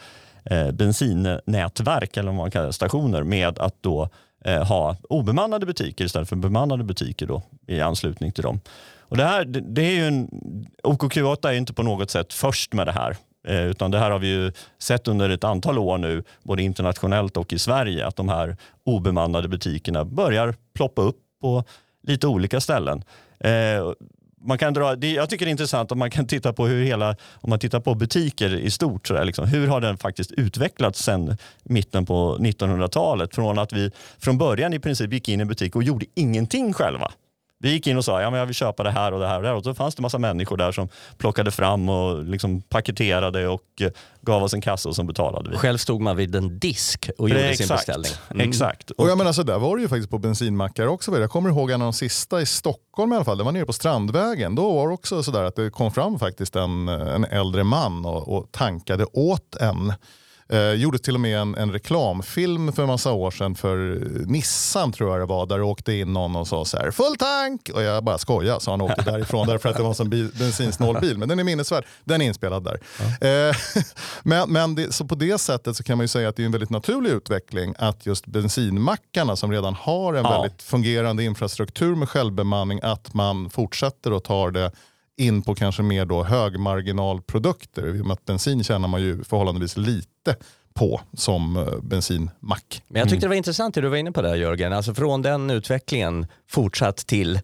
eh 0.45 0.71
bensinnätverk, 0.71 2.17
eller 2.17 2.27
vad 2.27 2.35
man 2.35 2.51
kallar 2.51 2.71
stationer, 2.71 3.23
med 3.23 3.59
att 3.59 3.75
då 3.81 4.09
eh, 4.43 4.63
ha 4.67 4.95
obemannade 5.09 5.65
butiker 5.65 6.05
istället 6.05 6.29
för 6.29 6.35
bemannade 6.35 6.83
butiker 6.83 7.27
då, 7.27 7.41
i 7.67 7.81
anslutning 7.81 8.31
till 8.31 8.43
dem. 8.43 8.59
Och 8.99 9.17
det 9.17 9.23
här, 9.23 9.45
det, 9.45 9.59
det 9.59 9.81
är 9.81 9.91
ju 9.91 10.07
en, 10.07 10.29
OKQ8 10.83 11.47
är 11.47 11.53
inte 11.53 11.73
på 11.73 11.83
något 11.83 12.09
sätt 12.09 12.33
först 12.33 12.73
med 12.73 12.87
det 12.87 12.91
här. 12.91 13.17
Eh, 13.47 13.65
utan 13.65 13.91
det 13.91 13.99
här 13.99 14.11
har 14.11 14.19
vi 14.19 14.27
ju 14.27 14.51
sett 14.79 15.07
under 15.07 15.29
ett 15.29 15.43
antal 15.43 15.79
år 15.79 15.97
nu, 15.97 16.23
både 16.43 16.63
internationellt 16.63 17.37
och 17.37 17.53
i 17.53 17.59
Sverige, 17.59 18.07
att 18.07 18.15
de 18.15 18.29
här 18.29 18.57
obemannade 18.83 19.47
butikerna 19.47 20.05
börjar 20.05 20.55
ploppa 20.73 21.01
upp 21.01 21.17
på 21.41 21.63
lite 22.07 22.27
olika 22.27 22.61
ställen. 22.61 23.03
Eh, 23.39 23.91
man 24.43 24.57
kan 24.57 24.73
dra, 24.73 24.95
det, 24.95 25.11
jag 25.11 25.29
tycker 25.29 25.45
det 25.45 25.49
är 25.49 25.51
intressant 25.51 25.91
om 25.91 25.99
man 25.99 26.11
kan 26.11 26.27
titta 26.27 26.53
på 26.53 26.67
hur 26.67 26.85
hela, 26.85 27.15
om 27.41 27.49
man 27.49 27.59
tittar 27.59 27.79
på 27.79 27.95
butiker 27.95 28.55
i 28.55 28.71
stort, 28.71 29.07
så 29.07 29.13
där, 29.13 29.25
liksom, 29.25 29.47
hur 29.47 29.67
har 29.67 29.81
den 29.81 29.97
faktiskt 29.97 30.31
utvecklats 30.31 31.03
sedan 31.03 31.37
mitten 31.63 32.05
på 32.05 32.37
1900-talet? 32.37 33.35
Från 33.35 33.59
att 33.59 33.73
vi 33.73 33.91
från 34.17 34.37
början 34.37 34.73
i 34.73 34.79
princip 34.79 35.13
gick 35.13 35.29
in 35.29 35.39
i 35.39 35.41
en 35.41 35.47
butik 35.47 35.75
och 35.75 35.83
gjorde 35.83 36.05
ingenting 36.15 36.73
själva. 36.73 37.11
Vi 37.63 37.71
gick 37.71 37.87
in 37.87 37.97
och 37.97 38.05
sa 38.05 38.21
ja, 38.21 38.29
men 38.29 38.39
jag 38.39 38.45
vill 38.45 38.55
köpa 38.55 38.83
det 38.83 38.91
här 38.91 39.11
och 39.11 39.19
det 39.19 39.27
här 39.27 39.37
och 39.37 39.43
det 39.43 39.47
här. 39.47 39.55
Och 39.55 39.63
så 39.63 39.73
fanns 39.73 39.95
det 39.95 40.01
massa 40.01 40.17
människor 40.17 40.57
där 40.57 40.71
som 40.71 40.89
plockade 41.17 41.51
fram 41.51 41.89
och 41.89 42.23
liksom 42.23 42.61
paketerade 42.61 43.47
och 43.47 43.61
eh, 43.81 43.89
gav 44.21 44.43
oss 44.43 44.53
en 44.53 44.61
kassa 44.61 44.89
och 44.89 44.95
som 44.95 45.07
betalade 45.07 45.49
vi. 45.49 45.57
Själv 45.57 45.77
stod 45.77 46.01
man 46.01 46.15
vid 46.17 46.35
en 46.35 46.59
disk 46.59 47.09
och 47.17 47.29
gjorde 47.29 47.49
exakt, 47.49 47.57
sin 47.57 47.75
beställning. 47.75 48.11
Mm. 48.31 48.49
Exakt. 48.49 48.91
Och 48.91 49.09
jag 49.09 49.17
menar, 49.17 49.31
så 49.31 49.43
där 49.43 49.59
var 49.59 49.75
det 49.75 49.81
ju 49.81 49.87
faktiskt 49.87 50.09
på 50.09 50.17
bensinmackar 50.17 50.87
också. 50.87 51.19
Jag 51.19 51.29
kommer 51.29 51.49
ihåg 51.49 51.71
en 51.71 51.81
av 51.81 51.85
de 51.85 51.93
sista 51.93 52.41
i 52.41 52.45
Stockholm 52.45 53.13
i 53.13 53.15
alla 53.15 53.25
fall. 53.25 53.37
Det 53.37 53.43
var 53.43 53.51
nere 53.51 53.65
på 53.65 53.73
Strandvägen. 53.73 54.55
Då 54.55 54.73
var 54.73 54.87
det 54.87 54.93
också 54.93 55.23
sådär 55.23 55.43
att 55.43 55.55
det 55.55 55.69
kom 55.69 55.91
fram 55.91 56.19
faktiskt 56.19 56.55
en, 56.55 56.87
en 56.87 57.25
äldre 57.25 57.63
man 57.63 58.05
och, 58.05 58.37
och 58.37 58.51
tankade 58.51 59.05
åt 59.05 59.55
en. 59.55 59.93
Eh, 60.53 60.73
gjordes 60.73 61.01
till 61.01 61.15
och 61.15 61.21
med 61.21 61.39
en, 61.39 61.55
en, 61.55 61.71
reklamfilm 61.71 62.73
för 62.73 62.83
en 62.83 62.87
massa 62.87 63.11
år 63.11 63.31
sedan 63.31 63.55
för 63.55 63.77
Nissan 64.25 64.91
tror 64.91 65.11
jag 65.11 65.19
det 65.19 65.25
var. 65.25 65.45
Där 65.45 65.57
det 65.57 65.63
åkte 65.63 65.93
in 65.93 66.13
någon 66.13 66.35
och 66.35 66.47
sa 66.47 66.65
så 66.65 66.77
här 66.77 66.91
full 66.91 67.15
tank 67.15 67.69
och 67.73 67.81
jag 67.81 68.03
bara 68.03 68.17
skojar 68.17 68.59
så 68.59 68.71
han 68.71 68.81
åkte 68.81 69.01
därifrån 69.11 69.47
därför 69.47 69.69
att 69.69 69.77
det 69.77 69.83
var 69.83 70.01
en 70.01 70.09
bil, 70.09 70.29
bensinsnål 70.39 70.99
bil. 71.01 71.17
Men 71.17 71.29
den 71.29 71.39
är 71.39 71.43
minnesvärd. 71.43 71.85
Den 72.03 72.21
är 72.21 72.25
inspelad 72.25 72.63
där. 72.63 72.79
Ja. 72.99 73.27
Eh, 73.27 73.55
men 74.23 74.51
men 74.51 74.75
det, 74.75 74.93
så 74.93 75.05
på 75.05 75.15
det 75.15 75.37
sättet 75.37 75.77
så 75.77 75.83
kan 75.83 75.97
man 75.97 76.03
ju 76.03 76.07
säga 76.07 76.29
att 76.29 76.35
det 76.35 76.43
är 76.43 76.45
en 76.45 76.51
väldigt 76.51 76.69
naturlig 76.69 77.09
utveckling 77.09 77.73
att 77.77 78.05
just 78.05 78.25
bensinmackarna 78.25 79.35
som 79.35 79.51
redan 79.51 79.73
har 79.73 80.13
en 80.13 80.23
ja. 80.23 80.31
väldigt 80.31 80.61
fungerande 80.61 81.23
infrastruktur 81.23 81.95
med 81.95 82.09
självbemanning 82.09 82.79
att 82.83 83.13
man 83.13 83.49
fortsätter 83.49 84.13
och 84.13 84.23
tar 84.23 84.51
det 84.51 84.71
in 85.17 85.41
på 85.41 85.55
kanske 85.55 85.83
mer 85.83 86.05
då 86.05 86.23
högmarginalprodukter. 86.23 87.95
I 87.95 88.01
och 88.01 88.05
med 88.05 88.13
att 88.13 88.25
bensin 88.25 88.63
tjänar 88.63 88.87
man 88.87 89.01
ju 89.01 89.23
förhållandevis 89.23 89.77
lite 89.77 90.12
på 90.73 91.01
som 91.13 91.57
eh, 91.57 91.79
bensinmack. 91.81 92.83
Men 92.87 92.99
jag 92.99 93.09
tyckte 93.09 93.25
det 93.25 93.29
var 93.29 93.35
intressant 93.35 93.75
det 93.75 93.81
du 93.81 93.87
var 93.89 93.97
inne 93.97 94.11
på 94.11 94.21
där 94.21 94.35
Jörgen. 94.35 94.73
Alltså 94.73 94.93
från 94.93 95.21
den 95.21 95.49
utvecklingen 95.49 96.27
fortsatt 96.49 96.97
till 96.97 97.39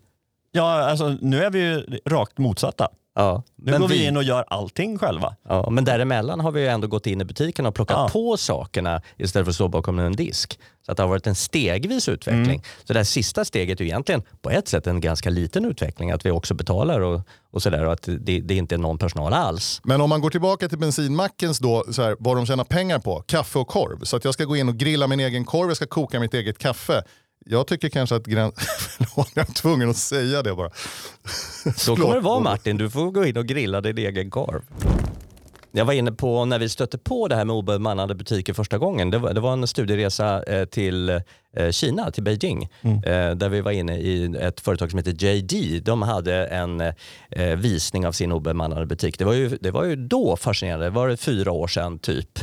Ja, 0.51 0.89
alltså, 0.89 1.17
nu 1.21 1.43
är 1.43 1.50
vi 1.50 1.59
ju 1.59 2.00
rakt 2.05 2.38
motsatta. 2.38 2.88
Ja, 3.16 3.44
Nu 3.56 3.80
går 3.80 3.88
vi 3.88 4.06
in 4.06 4.18
och 4.18 4.24
gör 4.24 4.46
allting 4.48 4.98
själva. 4.98 5.36
Ja, 5.50 5.70
men 5.70 5.86
däremellan 5.86 6.39
har 6.39 6.51
vi 6.51 6.62
ju 6.62 6.68
ändå 6.68 6.88
gått 6.88 7.08
in 7.08 7.22
i 7.22 7.25
butiken 7.25 7.66
och 7.66 7.75
plockat 7.75 7.98
Ja. 7.98 8.10
på 8.13 8.38
sakerna 8.38 9.01
istället 9.18 9.46
för 9.46 9.50
att 9.50 9.56
stå 9.56 9.68
bakom 9.68 10.00
en 10.00 10.12
disk. 10.16 10.60
Så 10.86 10.92
att 10.92 10.98
det 10.98 11.04
har 11.04 11.08
varit 11.08 11.28
en 11.28 11.36
stegvis 11.36 12.10
utveckling. 12.10 12.46
Mm. 12.46 12.62
Så 12.84 12.94
det 12.94 13.00
här 13.00 13.04
sista 13.04 13.46
steget 13.46 13.82
är 13.82 13.86
egentligen 13.86 14.22
på 14.42 14.50
ett 14.50 14.68
sätt 14.68 14.88
en 14.88 15.01
ganska 15.01 15.30
liten 15.30 15.66
utveckling. 15.66 16.12
Att 16.12 16.25
vi 16.25 16.32
också 16.32 16.54
betalar 16.54 17.00
och, 17.00 17.22
och 17.51 17.62
sådär 17.63 17.86
och 17.86 17.94
att 17.94 18.01
det, 18.20 18.39
det 18.39 18.56
inte 18.56 18.75
är 18.75 18.80
någon 18.80 18.98
personal 18.98 19.34
alls. 19.34 19.82
Men 19.84 20.01
om 20.01 20.10
man 20.10 20.22
går 20.22 20.30
tillbaka 20.30 20.70
till 20.70 20.78
bensinmackens 20.78 21.60
då, 21.60 21.86
så 21.92 22.01
här, 22.01 22.16
vad 22.20 22.36
de 22.38 22.46
tjänar 22.46 22.63
pengar 22.63 23.00
på, 23.00 23.24
kaffe 23.28 23.60
och 23.60 23.68
korv. 23.68 24.04
Så 24.04 24.18
att 24.18 24.25
jag 24.25 24.34
ska 24.34 24.46
gå 24.46 24.56
in 24.56 24.70
och 24.70 24.75
grilla 24.78 25.08
min 25.08 25.20
egen 25.20 25.46
korv, 25.46 25.68
jag 25.70 25.78
ska 25.78 25.88
koka 25.88 26.20
mitt 26.20 26.34
eget 26.34 26.58
kaffe. 26.58 27.04
Jag 27.46 27.67
tycker 27.67 27.89
kanske 27.89 28.15
att 28.15 28.25
gräns... 28.25 28.53
Förlåt, 28.98 29.31
jag 29.34 29.50
är 29.50 29.53
tvungen 29.53 29.89
att 29.89 29.98
säga 29.98 30.43
det 30.43 30.55
bara. 30.55 30.72
Så 31.75 31.96
kommer 31.96 32.15
det 32.15 32.22
vara 32.22 32.39
Martin, 32.39 32.77
du 32.77 32.89
får 32.89 33.12
gå 33.12 33.25
in 33.25 33.38
och 33.38 33.46
grilla 33.46 33.81
din 33.81 33.98
egen 33.98 34.29
korv. 34.29 34.62
Jag 35.72 35.86
var 35.86 35.93
inne 35.93 36.12
på 36.12 36.46
när 36.46 36.60
vi 36.60 36.69
stötte 36.69 36.98
på 36.98 37.27
det 37.27 37.36
här 37.36 37.46
med 37.46 37.55
obemannade 37.55 38.15
butiker 38.15 38.53
första 38.53 38.77
gången. 38.77 39.12
Det 39.12 39.17
var, 39.17 39.34
det 39.34 39.39
var 39.39 39.53
en 39.53 39.67
studieresa 39.67 40.43
eh, 40.43 40.65
till 40.65 41.10
eh, 41.10 41.72
Kina, 41.72 42.12
till 42.12 42.24
Beijing. 42.24 42.69
Eh, 42.84 43.31
där 43.31 43.50
vi 43.50 43.62
var 43.62 43.72
inne 43.72 43.98
i 43.98 44.36
ett 44.39 44.60
företag 44.60 44.91
som 44.91 44.98
heter 44.98 45.25
JD. 45.25 45.79
De 45.79 46.01
hade 46.01 46.46
en 46.46 46.84
visning 47.58 48.08
av 48.08 48.12
sin 48.12 48.31
obemannade 48.31 48.86
butik. 48.86 49.19
Det 49.19 49.25
var 49.25 49.34
ju, 49.34 49.58
det 49.62 49.72
var 49.72 49.86
ju 49.86 49.96
då 49.96 50.38
fascinerande. 50.38 50.86
Det 50.86 50.89
var 50.89 51.15
fyra 51.15 51.51
år 51.51 51.67
sedan 51.67 52.00
typ. 52.00 52.39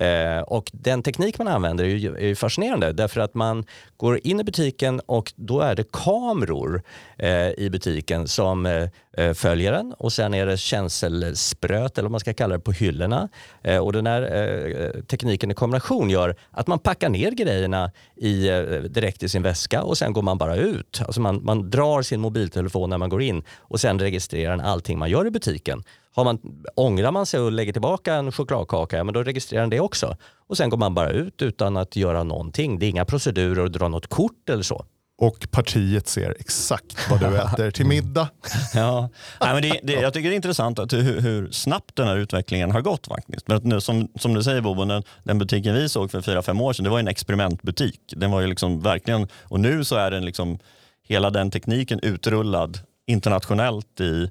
Eh, 0.00 0.40
och 0.40 0.70
den 0.72 1.02
teknik 1.02 1.38
man 1.38 1.48
använder 1.48 1.84
är 1.84 1.88
ju, 1.88 2.16
är 2.16 2.26
ju 2.26 2.34
fascinerande 2.34 2.92
därför 2.92 3.20
att 3.20 3.34
man 3.34 3.64
går 3.96 4.20
in 4.26 4.40
i 4.40 4.44
butiken 4.44 5.00
och 5.06 5.32
då 5.36 5.60
är 5.60 5.74
det 5.74 5.92
kameror 5.92 6.82
eh, 7.16 7.50
i 7.50 7.68
butiken 7.72 8.28
som 8.28 8.66
eh, 8.66 8.88
Eh, 9.18 9.34
följer 9.34 9.72
den 9.72 9.92
och 9.92 10.12
sen 10.12 10.34
är 10.34 10.46
det 10.46 10.56
känselspröt 10.56 11.98
eller 11.98 12.06
vad 12.06 12.10
man 12.10 12.20
ska 12.20 12.34
kalla 12.34 12.54
det 12.54 12.60
på 12.60 12.72
hyllorna. 12.72 13.28
Eh, 13.62 13.78
och 13.78 13.92
den 13.92 14.06
här 14.06 14.22
eh, 14.22 15.02
tekniken 15.02 15.50
i 15.50 15.54
kombination 15.54 16.10
gör 16.10 16.36
att 16.50 16.66
man 16.66 16.78
packar 16.78 17.08
ner 17.08 17.30
grejerna 17.30 17.90
i, 18.16 18.48
direkt 18.88 19.22
i 19.22 19.28
sin 19.28 19.42
väska 19.42 19.82
och 19.82 19.98
sen 19.98 20.12
går 20.12 20.22
man 20.22 20.38
bara 20.38 20.56
ut. 20.56 21.02
Alltså 21.06 21.20
man, 21.20 21.44
man 21.44 21.70
drar 21.70 22.02
sin 22.02 22.20
mobiltelefon 22.20 22.90
när 22.90 22.98
man 22.98 23.08
går 23.08 23.22
in 23.22 23.42
och 23.58 23.80
sen 23.80 23.98
registrerar 23.98 24.50
den 24.50 24.66
allting 24.66 24.98
man 24.98 25.10
gör 25.10 25.26
i 25.26 25.30
butiken. 25.30 25.84
Har 26.14 26.24
man, 26.24 26.38
ångrar 26.74 27.10
man 27.10 27.26
sig 27.26 27.40
och 27.40 27.52
lägger 27.52 27.72
tillbaka 27.72 28.14
en 28.14 28.32
chokladkaka, 28.32 28.96
ja, 28.96 29.04
men 29.04 29.14
då 29.14 29.22
registrerar 29.22 29.62
den 29.62 29.70
det 29.70 29.80
också. 29.80 30.16
Och 30.48 30.56
sen 30.56 30.70
går 30.70 30.78
man 30.78 30.94
bara 30.94 31.10
ut 31.10 31.42
utan 31.42 31.76
att 31.76 31.96
göra 31.96 32.22
någonting. 32.22 32.78
Det 32.78 32.86
är 32.86 32.90
inga 32.90 33.04
procedurer 33.04 33.64
att 33.64 33.72
dra 33.72 33.88
något 33.88 34.06
kort 34.06 34.48
eller 34.48 34.62
så. 34.62 34.84
Och 35.20 35.50
partiet 35.50 36.08
ser 36.08 36.36
exakt 36.40 37.10
vad 37.10 37.20
du 37.20 37.36
äter 37.36 37.70
till 37.70 37.86
middag. 37.86 38.28
Ja. 38.74 39.08
Nej, 39.40 39.52
men 39.52 39.62
det, 39.62 39.80
det, 39.82 39.92
jag 39.92 40.14
tycker 40.14 40.28
det 40.28 40.34
är 40.34 40.36
intressant 40.36 40.78
att 40.78 40.92
hur, 40.92 41.20
hur 41.20 41.50
snabbt 41.50 41.96
den 41.96 42.08
här 42.08 42.16
utvecklingen 42.16 42.70
har 42.70 42.80
gått. 42.80 43.06
faktiskt. 43.06 43.48
Men 43.48 43.56
att 43.56 43.64
nu, 43.64 43.80
som, 43.80 44.08
som 44.14 44.34
du 44.34 44.42
säger 44.42 44.60
Bobo, 44.60 44.84
den, 44.84 45.02
den 45.22 45.38
butiken 45.38 45.74
vi 45.74 45.88
såg 45.88 46.10
för 46.10 46.20
fyra 46.20 46.42
fem 46.42 46.60
år 46.60 46.72
sedan, 46.72 46.84
det 46.84 46.90
var 46.90 46.98
en 46.98 47.08
experimentbutik. 47.08 48.00
Den 48.16 48.30
var 48.30 48.40
ju 48.40 48.46
liksom 48.46 48.80
verkligen, 48.80 49.28
och 49.42 49.60
nu 49.60 49.84
så 49.84 49.96
är 49.96 50.10
den 50.10 50.24
liksom, 50.24 50.58
hela 51.02 51.30
den 51.30 51.50
tekniken 51.50 52.00
utrullad 52.02 52.78
internationellt 53.06 54.00
i 54.00 54.30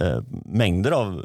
eh, 0.00 0.20
mängder 0.44 0.90
av 0.90 1.24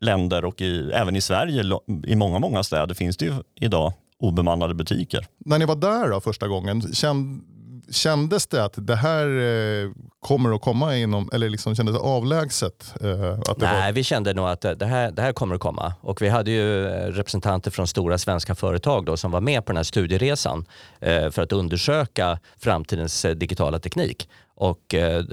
länder 0.00 0.44
och 0.44 0.60
i, 0.60 0.90
även 0.92 1.16
i 1.16 1.20
Sverige, 1.20 1.64
i 2.06 2.16
många, 2.16 2.38
många 2.38 2.62
städer 2.62 2.94
finns 2.94 3.16
det 3.16 3.24
ju 3.24 3.34
idag 3.54 3.92
obemannade 4.18 4.74
butiker. 4.74 5.26
När 5.38 5.58
ni 5.58 5.64
var 5.64 5.76
där 5.76 6.10
då, 6.10 6.20
första 6.20 6.48
gången, 6.48 6.94
känd, 6.94 7.42
kändes 7.90 8.46
det 8.46 8.64
att 8.64 8.74
det 8.76 8.96
här 8.96 9.26
eh, 9.26 9.90
kommer 10.20 10.54
att 10.54 10.60
komma 10.60 10.96
inom, 10.96 11.30
eller 11.32 11.48
liksom 11.48 11.74
kändes 11.74 11.94
det 11.96 12.00
avlägset? 12.00 12.94
Eh, 13.00 13.32
att 13.32 13.58
det 13.58 13.66
Nej, 13.66 13.86
var, 13.86 13.92
vi 13.92 14.04
kände 14.04 14.34
nog 14.34 14.48
att 14.48 14.60
det 14.60 14.86
här, 14.86 15.10
det 15.10 15.22
här 15.22 15.32
kommer 15.32 15.54
att 15.54 15.60
komma. 15.60 15.94
Och 16.00 16.22
vi 16.22 16.28
hade 16.28 16.50
ju 16.50 16.86
eh, 16.86 17.06
representanter 17.06 17.70
från 17.70 17.86
stora 17.86 18.18
svenska 18.18 18.54
företag 18.54 19.04
då, 19.04 19.16
som 19.16 19.30
var 19.30 19.40
med 19.40 19.64
på 19.64 19.72
den 19.72 19.76
här 19.76 19.84
studieresan 19.84 20.64
för 21.00 21.40
att 21.40 21.52
undersöka 21.52 22.38
framtidens 22.58 23.22
digitala 23.22 23.78
teknik. 23.78 24.28
Och 24.60 24.94
eh, 24.94 25.24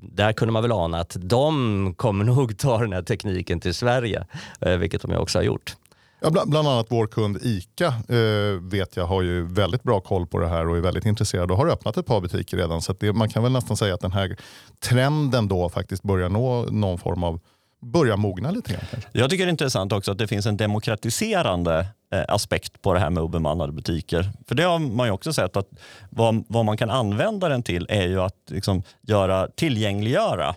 där 0.00 0.32
kunde 0.32 0.52
man 0.52 0.62
väl 0.62 0.72
ana 0.72 1.00
att 1.00 1.16
de 1.20 1.94
kommer 1.96 2.24
nog 2.24 2.58
ta 2.58 2.78
den 2.78 2.92
här 2.92 3.02
tekniken 3.02 3.60
till 3.60 3.74
Sverige, 3.74 4.26
eh, 4.60 4.76
vilket 4.76 5.02
de 5.02 5.16
också 5.16 5.38
har 5.38 5.42
gjort 5.42 5.76
ja, 6.20 6.30
bland, 6.30 6.50
bland 6.50 6.68
annat 6.68 6.86
vår 6.88 7.06
kund 7.06 7.38
ICA 7.42 7.86
eh, 7.86 8.60
vet 8.60 8.96
jag 8.96 9.06
har 9.06 9.22
ju 9.22 9.46
väldigt 9.46 9.82
bra 9.82 10.00
koll 10.00 10.26
på 10.26 10.38
det 10.38 10.48
här 10.48 10.68
och 10.68 10.76
är 10.76 10.80
väldigt 10.80 11.06
intresserad 11.06 11.50
och 11.50 11.56
har 11.56 11.66
öppnat 11.66 11.96
ett 11.96 12.06
par 12.06 12.20
butiker 12.20 12.56
redan. 12.56 12.82
Så 12.82 12.92
att 12.92 13.00
det, 13.00 13.12
man 13.12 13.28
kan 13.28 13.42
väl 13.42 13.52
nästan 13.52 13.76
säga 13.76 13.94
att 13.94 14.00
den 14.00 14.12
här 14.12 14.36
trenden 14.80 15.48
då 15.48 15.68
faktiskt 15.68 16.02
börjar 16.02 16.28
nå 16.28 16.62
någon 16.62 16.98
form 16.98 17.24
av, 17.24 17.40
börja 17.82 18.16
mogna 18.16 18.50
lite 18.50 18.72
grann. 18.72 18.82
Kanske. 18.90 19.08
Jag 19.12 19.30
tycker 19.30 19.44
det 19.44 19.48
är 19.48 19.50
intressant 19.50 19.92
också 19.92 20.12
att 20.12 20.18
det 20.18 20.28
finns 20.28 20.46
en 20.46 20.56
demokratiserande 20.56 21.86
eh, 22.12 22.24
aspekt 22.28 22.82
på 22.82 22.94
det 22.94 23.00
här 23.00 23.10
med 23.10 23.22
obemannade 23.22 23.72
butiker. 23.72 24.32
För 24.48 24.54
det 24.54 24.62
har 24.62 24.78
man 24.78 25.06
ju 25.06 25.12
också 25.12 25.32
sett 25.32 25.56
att 25.56 25.68
vad, 26.10 26.44
vad 26.48 26.64
man 26.64 26.76
kan 26.76 26.90
använda 26.90 27.48
den 27.48 27.62
till 27.62 27.86
är 27.88 28.06
ju 28.06 28.20
att 28.20 28.36
liksom 28.50 28.82
göra, 29.02 29.48
tillgängliggöra 29.48 30.48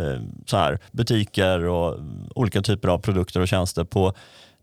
eh, 0.00 0.22
så 0.46 0.56
här, 0.56 0.78
butiker 0.92 1.64
och 1.64 1.98
olika 2.34 2.62
typer 2.62 2.88
av 2.88 2.98
produkter 2.98 3.40
och 3.40 3.48
tjänster 3.48 3.84
på 3.84 4.14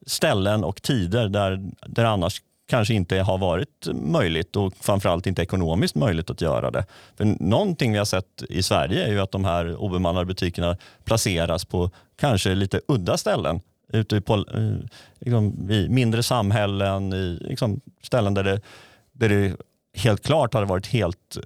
ställen 0.05 0.63
och 0.63 0.81
tider 0.81 1.29
där, 1.29 1.69
där 1.87 2.05
annars 2.05 2.41
kanske 2.69 2.93
inte 2.93 3.19
har 3.19 3.37
varit 3.37 3.87
möjligt 3.93 4.55
och 4.55 4.73
framförallt 4.79 5.27
inte 5.27 5.41
ekonomiskt 5.41 5.95
möjligt 5.95 6.29
att 6.29 6.41
göra 6.41 6.71
det. 6.71 6.85
För 7.17 7.25
någonting 7.39 7.91
vi 7.91 7.97
har 7.97 8.05
sett 8.05 8.43
i 8.49 8.63
Sverige 8.63 9.05
är 9.05 9.11
ju 9.11 9.19
att 9.19 9.31
de 9.31 9.45
här 9.45 9.75
obemannade 9.75 10.25
butikerna 10.25 10.77
placeras 11.03 11.65
på 11.65 11.91
kanske 12.19 12.55
lite 12.55 12.81
udda 12.87 13.17
ställen. 13.17 13.61
Ute 13.93 14.21
på 14.21 14.33
eh, 14.33 14.89
liksom, 15.19 15.71
i 15.71 15.89
mindre 15.89 16.23
samhällen, 16.23 17.13
i 17.13 17.37
liksom, 17.41 17.81
ställen 18.03 18.33
där 18.33 18.43
det, 18.43 18.61
där 19.11 19.29
det 19.29 19.55
helt 19.93 20.23
klart 20.23 20.53
hade 20.53 20.65
varit 20.65 20.87
helt 20.87 21.37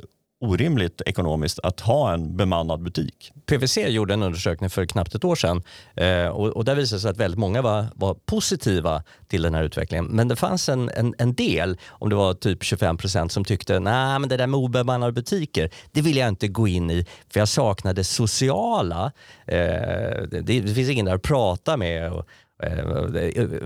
orimligt 0.44 1.02
ekonomiskt 1.06 1.60
att 1.60 1.80
ha 1.80 2.14
en 2.14 2.38
bemannad 2.38 2.84
butik. 2.84 3.32
PWC 3.46 3.78
gjorde 3.78 4.14
en 4.14 4.24
undersökning 4.24 4.70
för 4.70 4.86
knappt 4.86 5.16
ett 5.16 5.24
år 5.24 5.36
sedan 5.36 5.64
eh, 5.96 6.28
och, 6.28 6.48
och 6.48 6.66
där 6.66 6.76
visade 6.76 6.98
det 6.98 7.02
sig 7.02 7.12
att 7.12 7.18
väldigt 7.18 7.40
många 7.40 7.62
var, 7.62 7.86
var 7.96 8.14
positiva 8.14 9.04
till 9.28 9.42
den 9.42 9.56
här 9.56 9.64
utvecklingen. 9.64 10.06
Men 10.06 10.28
det 10.28 10.36
fanns 10.36 10.70
en, 10.70 10.90
en, 10.90 11.16
en 11.18 11.34
del, 11.34 11.78
om 11.90 12.10
det 12.10 12.16
var 12.16 12.34
typ 12.34 12.64
25 12.64 12.98
procent, 12.98 13.32
som 13.32 13.46
tyckte 13.46 13.80
nej 13.80 14.20
men 14.20 14.30
det 14.30 14.38
där 14.38 14.48
med 14.48 14.58
obemannade 14.58 15.12
butiker, 15.12 15.70
det 15.92 16.02
vill 16.02 16.18
jag 16.18 16.28
inte 16.28 16.48
gå 16.48 16.68
in 16.68 16.92
i 16.92 17.06
för 17.30 17.40
jag 17.40 17.50
saknar 17.50 17.94
det 17.94 18.04
sociala. 18.04 19.12
Eh, 19.48 19.58
det, 20.32 20.42
det 20.42 20.74
finns 20.74 20.90
ingen 20.90 21.06
där 21.06 21.16
att 21.16 21.22
prata 21.22 21.78
med. 21.78 22.12
Och, 22.12 22.28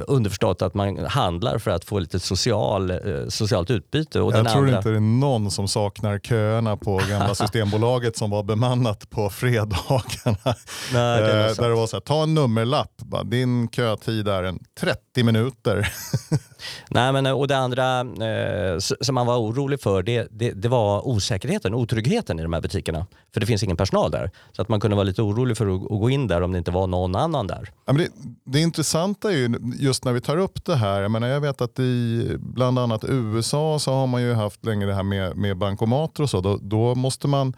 underförstått 0.07 0.61
att 0.61 0.73
man 0.73 1.05
handlar 1.05 1.57
för 1.57 1.71
att 1.71 1.85
få 1.85 1.99
lite 1.99 2.19
social, 2.19 2.91
eh, 2.91 2.97
socialt 3.29 3.71
utbyte. 3.71 4.21
Och 4.21 4.33
Jag 4.33 4.37
den 4.37 4.53
tror 4.53 4.63
andra, 4.63 4.77
inte 4.77 4.89
det 4.89 4.95
är 4.95 4.99
någon 4.99 5.51
som 5.51 5.67
saknar 5.67 6.19
köerna 6.19 6.77
på 6.77 6.97
gamla 7.09 7.35
Systembolaget 7.47 8.17
som 8.17 8.29
var 8.29 8.43
bemannat 8.43 9.09
på 9.09 9.29
fredagarna. 9.29 10.55
Nej, 10.93 11.21
det 11.21 11.31
är 11.31 11.47
Eh, 11.49 11.55
där 11.55 11.69
det 11.69 11.75
var 11.75 11.87
så 11.87 11.95
här, 11.95 12.01
ta 12.01 12.23
en 12.23 12.33
nummerlapp, 12.33 12.97
bara, 12.97 13.23
din 13.23 13.69
kötid 13.69 14.27
är 14.27 14.43
en 14.43 14.59
30 14.79 15.23
minuter. 15.23 15.93
Nej, 16.89 17.13
men, 17.13 17.25
och 17.25 17.47
det 17.47 17.57
andra 17.57 17.99
eh, 17.99 18.77
som 18.79 19.15
man 19.15 19.27
var 19.27 19.37
orolig 19.37 19.81
för 19.81 20.03
det, 20.03 20.27
det, 20.31 20.51
det 20.51 20.67
var 20.67 21.07
osäkerheten, 21.07 21.73
otryggheten 21.73 22.39
i 22.39 22.43
de 22.43 22.53
här 22.53 22.61
butikerna. 22.61 23.05
För 23.33 23.39
det 23.39 23.45
finns 23.45 23.63
ingen 23.63 23.77
personal 23.77 24.11
där. 24.11 24.31
Så 24.51 24.61
att 24.61 24.69
man 24.69 24.79
kunde 24.79 24.95
vara 24.95 25.03
lite 25.03 25.21
orolig 25.21 25.57
för 25.57 25.75
att, 25.75 25.81
att 25.83 25.99
gå 25.99 26.09
in 26.09 26.27
där 26.27 26.41
om 26.41 26.51
det 26.51 26.57
inte 26.57 26.71
var 26.71 26.87
någon 26.87 27.15
annan 27.15 27.47
där. 27.47 27.71
Ja, 27.85 27.93
men 27.93 27.97
det, 27.97 28.09
det 28.45 28.59
intressanta 28.87 29.31
är 29.31 29.35
ju 29.35 29.59
just 29.79 30.05
när 30.05 30.13
vi 30.13 30.21
tar 30.21 30.37
upp 30.37 30.65
det 30.65 30.75
här, 30.75 31.01
jag, 31.01 31.11
menar, 31.11 31.27
jag 31.27 31.41
vet 31.41 31.61
att 31.61 31.79
i 31.79 32.35
bland 32.39 32.79
annat 32.79 33.03
USA 33.03 33.79
så 33.79 33.91
har 33.91 34.07
man 34.07 34.21
ju 34.21 34.33
haft 34.33 34.65
länge 34.65 34.85
det 34.85 34.93
här 34.93 35.03
med, 35.03 35.37
med 35.37 35.57
bankomater 35.57 36.23
och 36.23 36.29
så. 36.29 36.41
Då, 36.41 36.57
då 36.61 36.95
måste 36.95 37.27
man 37.27 37.53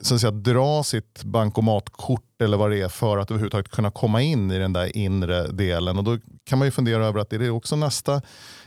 så 0.00 0.14
att 0.14 0.20
säga, 0.20 0.30
dra 0.30 0.82
sitt 0.82 1.24
bankomatkort 1.24 2.42
eller 2.42 2.56
vad 2.56 2.70
det 2.70 2.80
är 2.80 2.88
för 2.88 3.18
att 3.18 3.30
överhuvudtaget 3.30 3.70
kunna 3.70 3.90
komma 3.90 4.22
in 4.22 4.50
i 4.50 4.58
den 4.58 4.72
där 4.72 4.96
inre 4.96 5.46
delen. 5.46 5.98
Och 5.98 6.04
då 6.04 6.18
kan 6.44 6.58
man 6.58 6.66
ju 6.66 6.72
fundera 6.72 7.06
över 7.06 7.20
att 7.20 7.32
är 7.32 7.38
det 7.38 7.50
också 7.50 7.76
nästa, 7.76 8.22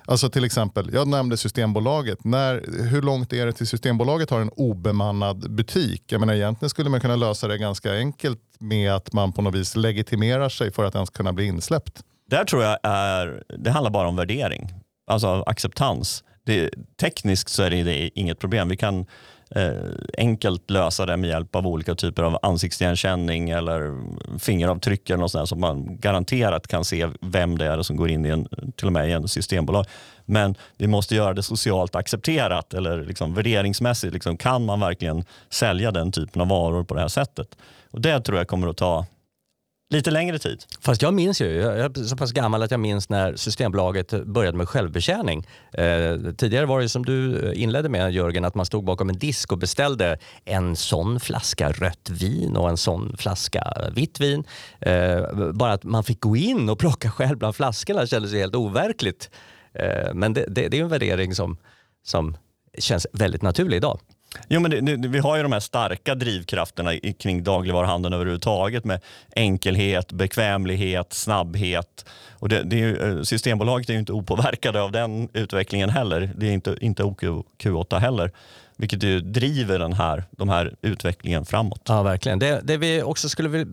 alltså 0.06 0.30
till 0.30 0.44
exempel, 0.44 0.94
jag 0.94 1.08
nämnde 1.08 1.38
Systembolaget. 1.38 2.24
När, 2.24 2.84
hur 2.90 3.02
långt 3.02 3.34
är 3.34 3.46
det 3.46 3.54
till 3.54 3.68
Systembolaget 3.68 4.30
har 4.30 4.42
en 4.42 4.50
obemannad 4.50 5.52
butik? 5.52 6.04
Jag 6.08 6.20
menar, 6.20 6.34
egentligen 6.34 6.70
skulle 6.70 6.90
man 6.90 7.02
kunna 7.02 7.16
lösa 7.16 7.48
det 7.48 7.58
ganska 7.58 7.94
enkelt 7.94 8.40
med 8.60 8.94
att 8.94 9.14
man 9.14 9.34
på 9.34 9.42
något 9.42 9.56
vis 9.56 9.76
legitimerar 9.76 10.50
sig 10.50 10.72
för 10.72 10.86
att 10.86 10.96
ens 10.96 11.10
kunna 11.10 11.34
bli 11.34 11.46
insläppt. 11.46 12.04
Där 12.30 12.46
tror 12.46 12.64
jag 12.64 12.78
är, 12.84 13.44
det 13.58 13.72
handlar 13.72 13.92
bara 13.92 14.08
om 14.08 14.16
värdering, 14.16 14.74
alltså 15.08 15.44
acceptans. 15.46 16.24
Det, 16.46 16.70
tekniskt 17.02 17.50
så 17.50 17.64
är 17.64 17.70
det, 17.70 17.84
det 17.84 18.04
är 18.04 18.10
inget 18.16 18.40
problem. 18.40 18.70
Vi 18.70 18.78
kan 18.78 19.06
Eh, 19.56 19.74
enkelt 20.18 20.70
lösa 20.70 21.06
det 21.06 21.18
med 21.18 21.30
hjälp 21.30 21.56
av 21.56 21.68
olika 21.68 21.96
typer 21.96 22.24
av 22.24 22.40
ansiktsigenkänning 22.42 23.50
eller 23.50 24.02
fingeravtryck 24.40 25.10
eller 25.10 25.20
något 25.20 25.32
sånt 25.32 25.42
där, 25.42 25.46
så 25.46 25.56
man 25.56 25.98
garanterat 26.00 26.68
kan 26.68 26.86
se 26.86 27.10
vem 27.22 27.58
det 27.58 27.66
är 27.66 27.82
som 27.82 27.96
går 27.96 28.10
in 28.10 28.26
i 28.26 28.30
en, 28.30 28.48
till 28.76 28.88
och 28.88 28.94
med 28.94 29.10
i 29.10 29.12
en 29.12 29.28
systembolag. 29.28 29.86
Men 30.26 30.56
vi 30.78 30.88
måste 30.88 31.16
göra 31.16 31.34
det 31.34 31.44
socialt 31.44 31.96
accepterat 31.96 32.74
eller 32.74 33.04
liksom 33.04 33.34
värderingsmässigt. 33.34 34.14
Liksom, 34.14 34.38
kan 34.38 34.66
man 34.66 34.80
verkligen 34.80 35.26
sälja 35.50 35.92
den 35.92 36.12
typen 36.12 36.42
av 36.42 36.48
varor 36.48 36.84
på 36.84 36.94
det 36.94 37.02
här 37.02 37.08
sättet? 37.08 37.48
Och 37.92 38.02
Det 38.02 38.22
tror 38.22 38.38
jag 38.38 38.48
kommer 38.48 38.68
att 38.68 38.78
ta 38.78 39.06
lite 39.94 40.12
längre 40.12 40.40
tid. 40.40 40.64
Fast 40.80 41.02
jag 41.02 41.14
minns 41.14 41.42
ju, 41.42 41.56
jag 41.56 41.78
är 41.78 42.04
så 42.04 42.18
pass 42.18 42.32
gammal 42.32 42.64
att 42.64 42.72
jag 42.72 42.80
minns 42.80 43.10
när 43.10 43.36
Systembolaget 43.36 44.26
började 44.26 44.58
med 44.58 44.70
självbetjäning. 44.70 45.48
Eh, 45.74 46.34
tidigare 46.38 46.66
var 46.66 46.82
det 46.82 46.90
som 46.90 47.06
du 47.06 47.50
eh, 47.50 47.62
inledde 47.62 47.90
med 47.90 48.14
Jörgen, 48.14 48.46
att 48.46 48.56
man 48.56 48.66
stod 48.66 48.84
bakom 48.84 49.10
en 49.10 49.18
disk 49.18 49.52
och 49.52 49.58
beställde 49.58 50.18
en 50.46 50.76
sån 50.76 51.20
flaska 51.20 51.72
rött 51.72 52.10
vin 52.10 52.58
och 52.58 52.70
en 52.70 52.78
sån 52.78 53.18
flaska 53.18 53.74
vitt 53.96 54.20
vin. 54.20 54.44
Eh, 54.80 55.52
bara 55.54 55.74
att 55.74 55.84
man 55.84 56.04
fick 56.04 56.20
gå 56.20 56.36
in 56.36 56.70
och 56.70 56.80
plocka 56.80 57.12
själv 57.12 57.38
bland 57.38 57.56
flaskorna 57.56 58.08
kändes 58.08 58.34
ju 58.34 58.38
helt 58.38 58.56
overkligt. 58.56 59.30
Eh, 59.74 60.14
men 60.14 60.34
det, 60.34 60.46
det, 60.48 60.68
det 60.68 60.78
är 60.78 60.82
en 60.82 60.90
värdering 60.90 61.36
som, 61.36 61.58
som 62.04 62.38
känns 62.78 63.08
väldigt 63.14 63.42
naturlig 63.42 63.78
idag. 63.78 64.00
Jo, 64.48 64.60
men 64.60 64.72
det, 64.72 64.82
det, 64.82 65.08
vi 65.08 65.20
har 65.20 65.38
ju 65.38 65.44
de 65.44 65.52
här 65.52 65.60
starka 65.60 66.16
drivkrafterna 66.16 66.92
kring 67.20 67.44
dagligvaruhandeln 67.44 68.14
överhuvudtaget 68.14 68.86
med 68.86 69.02
enkelhet, 69.36 70.12
bekvämlighet, 70.12 71.14
snabbhet. 71.14 72.06
Och 72.40 72.50
det, 72.50 72.64
det 72.64 72.76
är, 72.76 72.80
ju, 72.80 73.18
eh, 73.18 73.22
Systembolaget 73.22 73.90
är 73.90 73.94
ju 73.94 74.00
inte 74.00 74.14
opåverkade 74.14 74.82
av 74.82 74.92
den 74.92 75.30
utvecklingen 75.34 75.90
heller. 75.90 76.32
Det 76.38 76.48
är 76.48 76.52
inte, 76.52 76.78
inte 76.82 77.04
OQ8 77.04 78.00
heller. 78.00 78.32
Vilket 78.78 79.04
ju 79.04 79.20
driver 79.20 79.80
den 79.80 79.94
här, 79.94 80.24
de 80.32 80.50
här 80.50 80.76
utvecklingen 80.82 81.46
framåt. 81.46 81.82
Ja, 81.86 82.04
verkligen. 82.04 82.40
Det, 82.40 82.62
det 82.64 82.78
vi 82.78 83.04
också 83.04 83.30
skulle 83.30 83.50
vilja 83.50 83.68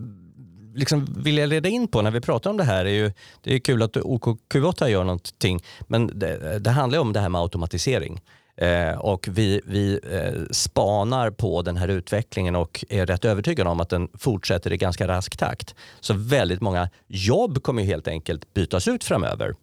liksom 0.75 1.07
vilja 1.17 1.45
leda 1.45 1.69
in 1.69 1.87
på 1.87 2.01
när 2.01 2.11
vi 2.11 2.21
pratar 2.21 2.49
om 2.49 2.57
det 2.57 2.63
här 2.63 2.85
är 2.85 2.93
ju, 2.93 3.11
det 3.41 3.53
är 3.55 3.59
kul 3.59 3.81
att 3.81 3.95
OKQ8 3.95 4.87
gör 4.87 5.03
någonting, 5.03 5.63
men 5.87 6.19
det, 6.19 6.59
det 6.59 6.69
handlar 6.69 6.99
om 6.99 7.13
det 7.13 7.19
här 7.19 7.29
med 7.29 7.41
automatisering. 7.41 8.21
Eh, 8.61 8.99
och 8.99 9.27
vi, 9.31 9.61
vi 9.65 9.99
eh, 10.11 10.41
spanar 10.51 11.29
på 11.31 11.61
den 11.61 11.77
här 11.77 11.87
utvecklingen 11.87 12.55
och 12.55 12.85
är 12.89 13.05
rätt 13.05 13.25
övertygade 13.25 13.69
om 13.69 13.79
att 13.79 13.89
den 13.89 14.09
fortsätter 14.13 14.73
i 14.73 14.77
ganska 14.77 15.07
rask 15.07 15.37
takt. 15.37 15.75
Så 15.99 16.13
väldigt 16.13 16.61
många 16.61 16.89
jobb 17.07 17.63
kommer 17.63 17.83
helt 17.83 18.07
enkelt 18.07 18.53
bytas 18.53 18.87
ut 18.87 19.03
framöver. 19.03 19.55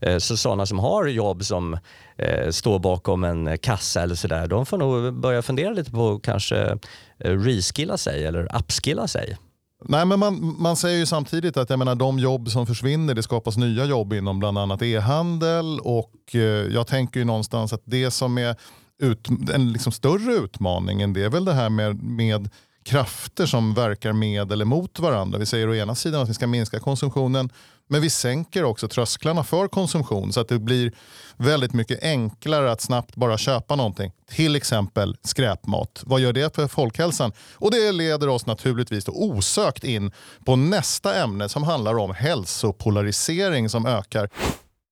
Eh, 0.00 0.18
så 0.18 0.36
sådana 0.36 0.66
som 0.66 0.78
har 0.78 1.06
jobb 1.06 1.44
som 1.44 1.78
eh, 2.16 2.50
står 2.50 2.78
bakom 2.78 3.24
en 3.24 3.58
kassa 3.58 4.02
eller 4.02 4.14
sådär, 4.14 4.46
de 4.46 4.66
får 4.66 4.78
nog 4.78 5.14
börja 5.14 5.42
fundera 5.42 5.72
lite 5.72 5.90
på 5.90 6.12
att 6.12 6.22
kanske 6.22 6.78
eh, 7.18 7.30
reskilla 7.30 7.96
sig 7.96 8.26
eller 8.26 8.56
upskilla 8.56 9.08
sig. 9.08 9.36
Nej, 9.84 10.06
men 10.06 10.18
man, 10.18 10.56
man 10.58 10.76
säger 10.76 10.98
ju 10.98 11.06
samtidigt 11.06 11.56
att 11.56 11.70
jag 11.70 11.78
menar, 11.78 11.94
de 11.94 12.18
jobb 12.18 12.48
som 12.48 12.66
försvinner, 12.66 13.14
det 13.14 13.22
skapas 13.22 13.56
nya 13.56 13.84
jobb 13.84 14.12
inom 14.12 14.38
bland 14.38 14.58
annat 14.58 14.82
e-handel 14.82 15.80
och 15.80 16.34
eh, 16.34 16.40
jag 16.40 16.86
tänker 16.86 17.20
ju 17.20 17.24
någonstans 17.24 17.72
att 17.72 17.82
det 17.84 18.10
som 18.10 18.38
är 18.38 18.56
ut, 18.98 19.28
en 19.54 19.72
liksom 19.72 19.92
större 19.92 20.32
utmaning 20.32 21.12
det 21.12 21.24
är 21.24 21.28
väl 21.28 21.44
det 21.44 21.52
här 21.52 21.70
med, 21.70 22.02
med 22.02 22.48
krafter 22.84 23.46
som 23.46 23.74
verkar 23.74 24.12
med 24.12 24.52
eller 24.52 24.64
mot 24.64 24.98
varandra. 24.98 25.38
Vi 25.38 25.46
säger 25.46 25.68
å 25.68 25.74
ena 25.74 25.94
sidan 25.94 26.22
att 26.22 26.28
vi 26.28 26.34
ska 26.34 26.46
minska 26.46 26.80
konsumtionen 26.80 27.50
men 27.88 28.00
vi 28.02 28.10
sänker 28.10 28.64
också 28.64 28.88
trösklarna 28.88 29.44
för 29.44 29.68
konsumtion 29.68 30.32
så 30.32 30.40
att 30.40 30.48
det 30.48 30.58
blir 30.58 30.92
väldigt 31.36 31.72
mycket 31.72 32.02
enklare 32.02 32.72
att 32.72 32.80
snabbt 32.80 33.16
bara 33.16 33.38
köpa 33.38 33.76
någonting. 33.76 34.12
Till 34.30 34.56
exempel 34.56 35.16
skräpmat. 35.22 36.02
Vad 36.06 36.20
gör 36.20 36.32
det 36.32 36.54
för 36.54 36.68
folkhälsan? 36.68 37.32
Och 37.54 37.70
det 37.70 37.92
leder 37.92 38.28
oss 38.28 38.46
naturligtvis 38.46 39.04
då 39.04 39.12
osökt 39.12 39.84
in 39.84 40.12
på 40.44 40.56
nästa 40.56 41.22
ämne 41.22 41.48
som 41.48 41.62
handlar 41.62 41.98
om 41.98 42.14
hälsopolarisering 42.14 43.68
som 43.68 43.86
ökar. 43.86 44.30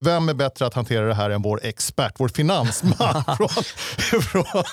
Vem 0.01 0.29
är 0.29 0.33
bättre 0.33 0.65
att 0.65 0.73
hantera 0.73 1.07
det 1.07 1.13
här 1.13 1.29
än 1.29 1.41
vår 1.41 1.59
expert, 1.63 2.13
vår 2.17 2.27
finansman 2.27 3.23
från, 3.37 4.21
från, 4.21 4.63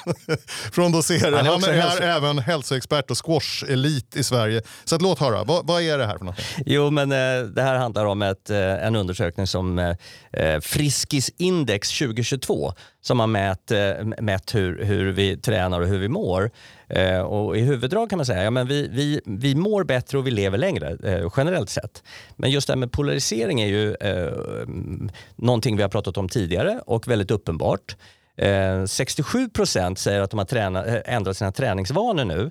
från 0.73 0.93
Dosere. 0.93 1.37
Han 1.37 1.47
är, 1.47 1.51
Han 1.51 1.65
är 1.65 1.73
hälso 1.73 2.03
även 2.03 2.39
hälsoexpert 2.39 3.11
och 3.11 3.17
squash-elit 3.17 4.17
i 4.17 4.25
Sverige. 4.25 4.63
Så 4.85 4.95
att, 4.95 5.03
låt 5.03 5.19
höra, 5.19 5.45
vad, 5.45 5.67
vad, 5.67 5.83
är 5.83 5.99
det 5.99 6.07
här 6.07 6.19
för 6.19 6.25
något? 6.25 6.41
Jo, 6.67 6.91
men 6.91 7.13
eh, 7.13 7.47
det 7.47 7.63
här 7.63 7.75
handlar 7.75 8.05
om 8.05 8.23
ett, 8.23 8.51
eh, 8.51 8.59
en 8.59 8.97
undersökning 8.97 9.47
som 9.47 9.79
eh, 9.79 9.97
eh 10.33 10.61
Friskis 10.61 11.31
Index 11.37 11.99
2022 11.99 12.73
som 13.01 13.21
har 13.21 13.27
mätt, 13.27 13.71
eh, 13.71 14.05
mätt 14.21 14.55
hur, 14.55 14.85
hur 14.85 15.13
vi 15.13 15.37
tränar 15.37 15.81
och 15.81 15.87
hur 15.87 15.99
vi 15.99 16.09
mår. 16.09 16.51
Eh, 16.93 17.21
och 17.21 17.57
I 17.57 17.61
huvuddrag 17.61 18.11
kan 18.11 18.17
man 18.17 18.27
säga 18.27 18.49
att 18.49 18.55
ja, 18.55 18.65
vi, 18.65 18.89
vi, 18.89 19.21
vi 19.25 19.55
mår 19.55 19.85
bättre 19.85 20.19
och 20.19 20.27
vi 20.27 20.31
lever 20.31 20.59
längre 20.59 20.97
eh, 21.05 21.33
generellt 21.37 21.71
sett. 21.71 22.03
Men 22.37 22.51
just 22.51 22.67
det 22.67 22.73
här 22.73 22.79
med 22.79 22.93
polarisering 22.93 23.61
är 23.61 23.67
ju 23.67 23.95
eh, 23.95 24.33
mm, 24.63 25.11
någonting 25.37 25.77
vi 25.77 25.83
har 25.83 25.91
pratat 25.91 26.17
om 26.17 26.29
tidigare 26.29 26.81
och 26.87 27.09
väldigt 27.09 27.31
uppenbart. 27.31 27.97
Eh, 28.37 28.85
67 28.85 29.49
procent 29.49 29.99
säger 29.99 30.21
att 30.21 30.31
de 30.31 30.39
har 30.39 30.45
träna, 30.45 30.85
eh, 30.85 31.15
ändrat 31.15 31.37
sina 31.37 31.53
träningsvanor 31.53 32.25
nu 32.25 32.51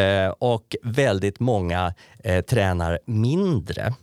eh, 0.00 0.28
och 0.28 0.76
väldigt 0.82 1.40
många 1.40 1.94
eh, 2.24 2.44
tränar 2.44 2.98
mindre. 3.06 3.94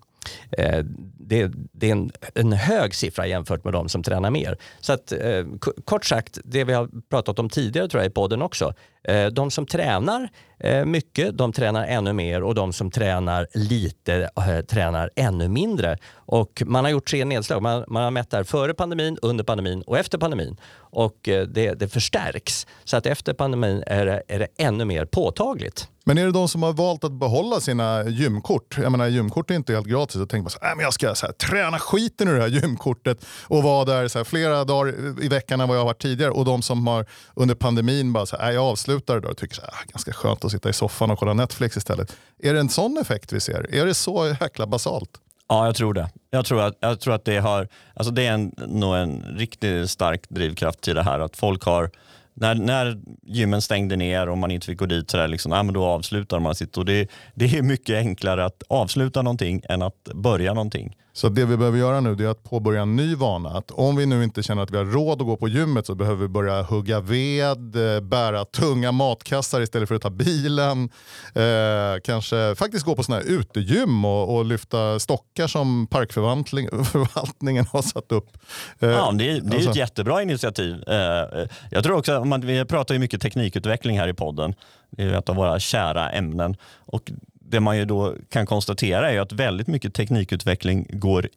Eh, 0.52 0.84
det, 1.18 1.52
det, 1.72 1.88
är 1.88 1.92
en, 1.92 2.12
en, 2.36 2.54
hög 2.54 2.96
siffra 2.96 3.28
jämfört 3.28 3.64
med 3.64 3.74
de 3.74 3.90
som 3.90 4.04
tränar 4.04 4.30
mer. 4.30 4.58
Så 4.80 4.94
att, 4.94 5.12
eh, 5.12 5.46
kort 5.86 6.06
sagt, 6.06 6.38
det 6.44 6.64
vi 6.64 6.74
har 6.74 6.90
pratat 7.10 7.40
om 7.40 7.50
tidigare 7.50 7.88
tror 7.88 8.04
jag 8.04 8.12
i 8.12 8.14
podden 8.14 8.42
också. 8.42 8.74
Eh, 9.04 9.26
de 9.26 9.52
som 9.52 9.66
tränar 9.66 10.30
eh, 10.60 10.86
mycket, 10.86 11.38
de 11.38 11.54
tränar 11.54 11.86
ännu 11.86 12.14
mer 12.14 12.44
och 12.44 12.56
de 12.56 12.74
som 12.74 12.92
tränar 12.92 13.48
lite 13.54 14.30
eh, 14.38 14.66
tränar 14.66 15.10
ännu 15.16 15.48
mindre. 15.48 15.98
Och 16.16 16.64
man 16.66 16.86
har 16.86 16.92
gjort 16.92 17.08
tre 17.08 17.26
nedslag. 17.26 17.62
Man, 17.62 17.84
man 17.88 18.04
har 18.04 18.12
mätt 18.12 18.30
det 18.30 18.38
här 18.38 18.44
före 18.44 18.74
pandemin, 18.74 19.18
under 19.22 19.44
pandemin 19.44 19.82
och 19.82 19.98
efter 19.98 20.18
pandemin. 20.18 20.58
Och 20.76 21.18
det, 21.24 21.74
det 21.80 21.88
förstärks. 21.88 22.68
Så 22.84 22.98
att 22.98 23.06
efter 23.06 23.34
pandemin 23.34 23.84
är 23.88 24.06
det, 24.06 24.24
är 24.28 24.40
det 24.40 24.48
ännu 24.58 24.86
mer 24.86 25.06
påtagligt. 25.06 25.88
Men 26.06 26.18
är 26.18 26.26
det 26.26 26.32
de 26.32 26.48
som 26.48 26.64
har 26.64 26.74
valt 26.74 27.04
att 27.04 27.12
behålla 27.12 27.60
sina 27.60 28.04
gymkort? 28.04 28.78
Jag 28.82 28.92
menar 28.92 29.08
gymkort 29.08 29.52
är 29.52 29.56
inte 29.56 29.74
helt 29.74 29.88
gratis. 29.88 30.16
Då 30.16 30.26
tänker 30.26 30.44
man 30.44 30.50
så 30.50 30.60
här, 30.62 30.72
äh, 30.72 30.76
men 30.76 30.84
jag 30.84 30.94
ska 30.94 31.16
så 31.16 31.26
här, 31.26 31.34
träna 31.34 31.80
skiten 31.80 32.28
ur 32.28 32.34
det 32.36 32.42
här 32.42 32.48
gymkortet 32.48 33.26
och 33.44 33.64
vara 33.64 33.86
där 33.86 34.08
så 34.08 34.20
här, 34.20 34.24
flera 34.24 34.64
dagar 34.64 34.94
i 35.24 35.28
veckan 35.28 35.62
än 35.62 35.68
vad 35.68 35.78
jag 35.78 35.82
har 35.82 35.86
varit 35.86 36.02
tidigare. 36.02 36.32
Och 36.32 36.46
de 36.46 36.62
som 36.62 36.88
har 36.88 37.06
under 37.34 37.56
pandemin 37.56 38.14
bara 38.14 38.26
så 38.26 38.38
här, 38.38 38.50
äh, 38.50 38.56
jag 38.56 38.64
avslutar 38.64 38.93
det 39.06 39.28
och 39.28 39.38
tycker 39.38 39.62
att 39.62 39.62
det 39.62 39.90
är 39.90 39.92
ganska 39.92 40.14
skönt 40.14 40.46
att 40.46 40.52
sitta 40.52 40.70
i 40.70 40.74
soffan 40.74 41.12
och 41.12 41.20
kolla 41.20 41.34
Netflix 41.34 41.78
istället. 41.78 42.16
Är 42.40 42.54
det 42.54 42.60
en 42.60 42.70
sån 42.70 42.98
effekt 42.98 43.34
vi 43.34 43.40
ser? 43.40 43.76
Är 43.76 43.86
det 43.86 43.94
så 43.94 44.36
jäkla 44.42 44.68
basalt? 44.68 45.10
Ja, 45.48 45.66
jag 45.66 45.76
tror 45.76 45.94
det. 45.94 46.10
Jag 46.32 46.46
tror 46.46 46.62
att, 46.62 46.78
jag 46.80 47.00
tror 47.00 47.14
att 47.14 47.26
det, 47.26 47.38
har, 47.38 47.68
alltså 47.94 48.14
det 48.14 48.28
är 48.28 48.32
en, 48.34 48.56
nog 48.68 48.96
en 48.96 49.22
riktigt 49.38 49.90
stark 49.90 50.30
drivkraft 50.30 50.82
till 50.82 50.96
det 50.96 51.04
här. 51.04 51.20
Att 51.20 51.38
folk 51.38 51.64
har 51.64 51.92
när, 52.34 52.56
när 52.56 53.02
gymmen 53.24 53.62
stängde 53.62 53.96
ner 53.96 54.30
och 54.30 54.38
man 54.38 54.52
inte 54.52 54.66
fick 54.66 54.78
gå 54.78 54.86
dit 54.86 55.12
så 55.12 55.18
där, 55.18 55.28
liksom, 55.28 55.50
nej, 55.50 55.64
men 55.64 55.74
då 55.74 55.86
avslutar 55.86 56.40
man 56.40 56.56
sitt. 56.56 56.78
Och 56.78 56.86
det, 56.86 57.08
det 57.34 57.58
är 57.58 57.62
mycket 57.62 57.96
enklare 57.96 58.46
att 58.46 58.64
avsluta 58.70 59.22
någonting 59.22 59.62
än 59.70 59.82
att 59.82 60.04
börja 60.04 60.54
någonting. 60.54 60.96
Så 61.16 61.30
det 61.30 61.46
vi 61.46 61.58
behöver 61.58 61.78
göra 61.78 62.00
nu 62.00 62.26
är 62.26 62.28
att 62.28 62.44
påbörja 62.44 62.82
en 62.82 62.96
ny 62.96 63.16
vana. 63.16 63.50
Att 63.50 63.72
om 63.72 63.96
vi 63.96 64.06
nu 64.06 64.24
inte 64.24 64.44
känner 64.44 64.64
att 64.64 64.72
vi 64.72 64.78
har 64.78 64.86
råd 64.86 65.22
att 65.22 65.28
gå 65.28 65.38
på 65.38 65.48
gymmet 65.48 65.86
så 65.86 65.96
behöver 65.96 66.22
vi 66.22 66.28
börja 66.28 66.62
hugga 66.62 67.00
ved, 67.00 67.96
eh, 67.96 68.02
bära 68.02 68.46
tunga 68.46 68.92
matkassar 68.92 69.62
istället 69.62 69.90
för 69.90 69.96
att 69.96 70.02
ta 70.02 70.10
bilen. 70.10 70.90
Eh, 71.36 72.02
kanske 72.04 72.56
faktiskt 72.56 72.86
gå 72.86 72.96
på 72.96 73.04
sådana 73.04 73.24
här 73.24 73.30
utegym 73.32 74.06
och, 74.06 74.36
och 74.36 74.46
lyfta 74.46 75.00
stockar 75.00 75.48
som 75.48 75.88
parkförvaltningen 75.88 77.66
har 77.72 77.82
satt 77.82 78.12
upp. 78.12 78.38
Eh, 78.80 78.90
ja, 78.90 79.12
det, 79.12 79.32
är, 79.32 79.42
det 79.42 79.54
är 79.54 79.56
alltså. 79.56 79.70
ett 79.70 79.76
jättebra 79.76 80.22
initiativ. 80.22 80.84
Eh, 80.88 81.48
jag 81.72 81.84
tror 81.84 81.98
också, 81.98 82.26
man, 82.26 82.42
vi 82.42 82.66
pratar 82.66 82.96
ju 82.96 83.00
mycket 83.00 83.22
teknikutveckling 83.22 84.00
här 84.00 84.08
i 84.08 84.14
podden. 84.14 84.56
Det 84.90 85.04
är 85.04 85.14
ett 85.14 85.30
av 85.30 85.36
våra 85.36 85.60
kära 85.60 86.10
ämnen. 86.10 86.56
Och 86.86 87.12
det 87.54 87.60
man 87.60 87.78
ju 87.78 87.86
då 87.86 88.16
kan 88.30 88.46
konstatera 88.46 89.12
är 89.12 89.20
att 89.20 89.32
väldigt 89.32 89.68
mycket 89.68 89.94
teknikutveckling 89.94 90.88
går, 90.90 91.28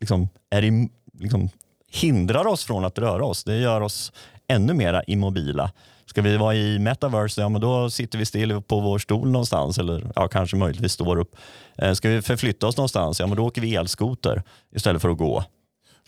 liksom, 0.00 0.28
är 0.50 0.64
i, 0.64 0.88
liksom, 1.18 1.48
hindrar 1.88 2.46
oss 2.46 2.64
från 2.64 2.84
att 2.84 2.98
röra 2.98 3.24
oss. 3.24 3.44
Det 3.44 3.56
gör 3.56 3.80
oss 3.80 4.12
ännu 4.48 4.74
mera 4.74 5.02
immobila. 5.02 5.70
Ska 6.06 6.22
vi 6.22 6.36
vara 6.36 6.54
i 6.54 6.78
metaverse, 6.78 7.40
ja 7.40 7.48
men 7.48 7.60
då 7.60 7.90
sitter 7.90 8.18
vi 8.18 8.26
still 8.26 8.62
på 8.62 8.80
vår 8.80 8.98
stol 8.98 9.30
någonstans 9.30 9.78
eller 9.78 10.12
ja, 10.16 10.28
kanske 10.28 10.56
möjligtvis 10.56 10.92
står 10.92 11.18
upp. 11.18 11.36
Eh, 11.78 11.92
ska 11.92 12.08
vi 12.08 12.22
förflytta 12.22 12.66
oss 12.66 12.76
någonstans, 12.76 13.20
ja 13.20 13.26
men 13.26 13.36
då 13.36 13.46
åker 13.46 13.60
vi 13.60 13.74
elskoter 13.74 14.42
istället 14.74 15.02
för 15.02 15.08
att 15.08 15.18
gå. 15.18 15.44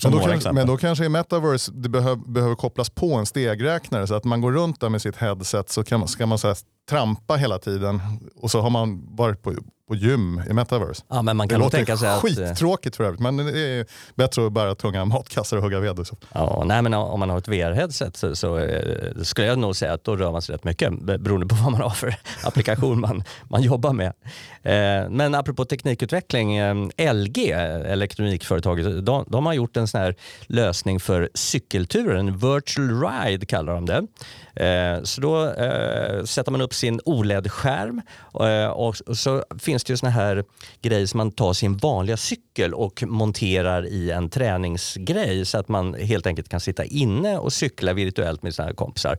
Men 0.02 0.12
då, 0.12 0.18
kan, 0.18 0.54
men 0.54 0.66
då, 0.66 0.76
kanske 0.76 1.04
i 1.04 1.08
metaverse 1.08 1.72
det 1.74 1.88
behöv, 1.88 2.18
behöver 2.18 2.54
kopplas 2.54 2.90
på 2.90 3.14
en 3.14 3.26
stegräknare 3.26 4.06
så 4.06 4.14
att 4.14 4.24
man 4.24 4.40
går 4.40 4.52
runt 4.52 4.80
där 4.80 4.88
med 4.88 5.02
sitt 5.02 5.16
headset 5.16 5.70
så 5.70 5.84
kan 5.84 6.00
man, 6.00 6.08
ska 6.08 6.26
man 6.26 6.38
så 6.38 6.54
trampa 6.88 7.36
hela 7.36 7.58
tiden 7.58 8.00
och 8.36 8.50
så 8.50 8.60
har 8.60 8.70
man 8.70 9.16
varit 9.16 9.42
på, 9.42 9.54
på 9.88 9.94
gym 9.94 10.42
i 10.50 10.52
metaverse. 10.52 11.02
Ja, 11.08 11.22
men 11.22 11.36
man 11.36 11.48
kan 11.48 11.58
det 11.58 11.64
låter 11.64 11.78
tänka 11.78 11.96
sig 11.96 12.20
skittråkigt 12.20 12.92
att, 12.92 12.96
för 12.96 13.04
övrigt 13.04 13.20
men 13.20 13.36
det 13.36 13.60
är 13.60 13.86
bättre 14.14 14.46
att 14.46 14.52
bära 14.52 14.74
tunga 14.74 15.04
matkassar 15.04 15.56
och 15.56 15.62
hugga 15.62 15.80
ved. 15.80 15.98
Och 15.98 16.06
så. 16.06 16.16
Ja, 16.32 16.62
nej, 16.66 16.82
men 16.82 16.94
om 16.94 17.20
man 17.20 17.30
har 17.30 17.38
ett 17.38 17.48
VR-headset 17.48 18.16
så, 18.16 18.36
så 18.36 18.58
eh, 18.58 19.22
skulle 19.22 19.46
jag 19.46 19.58
nog 19.58 19.76
säga 19.76 19.92
att 19.92 20.04
då 20.04 20.16
rör 20.16 20.32
man 20.32 20.42
sig 20.42 20.54
rätt 20.54 20.64
mycket 20.64 21.00
beroende 21.00 21.46
på 21.46 21.54
vad 21.62 21.72
man 21.72 21.80
har 21.80 21.90
för 21.90 22.14
applikation 22.42 23.00
man, 23.00 23.24
man 23.44 23.62
jobbar 23.62 23.92
med. 23.92 24.12
Eh, 24.62 25.10
men 25.10 25.34
apropå 25.34 25.64
teknikutveckling, 25.64 26.56
eh, 26.56 27.14
LG, 27.14 27.50
elektronikföretaget, 27.86 29.06
de, 29.06 29.24
de 29.28 29.46
har 29.46 29.52
gjort 29.52 29.76
en 29.76 29.88
sån 29.88 30.00
här 30.00 30.14
lösning 30.46 31.00
för 31.00 31.30
cykelturer, 31.34 32.14
en 32.14 32.38
virtual 32.38 33.02
ride 33.02 33.46
kallar 33.46 33.74
de 33.74 33.86
det. 33.86 34.06
Så 35.04 35.20
då 35.20 35.52
sätter 36.26 36.50
man 36.50 36.60
upp 36.60 36.74
sin 36.74 37.00
OLED-skärm 37.04 38.02
och 38.74 38.96
så 39.16 39.44
finns 39.58 39.75
finns 39.76 39.84
det 39.84 39.92
ju 39.92 39.96
såna 39.96 40.12
här 40.12 40.44
grejer 40.82 41.06
som 41.06 41.18
man 41.18 41.30
tar 41.30 41.52
sin 41.52 41.76
vanliga 41.76 42.16
cykel 42.16 42.74
och 42.74 43.02
monterar 43.06 43.86
i 43.86 44.10
en 44.10 44.30
träningsgrej 44.30 45.44
så 45.44 45.58
att 45.58 45.68
man 45.68 45.94
helt 45.94 46.26
enkelt 46.26 46.48
kan 46.48 46.60
sitta 46.60 46.84
inne 46.84 47.38
och 47.38 47.52
cykla 47.52 47.92
virtuellt 47.92 48.42
med 48.42 48.54
sina 48.54 48.72
kompisar. 48.72 49.18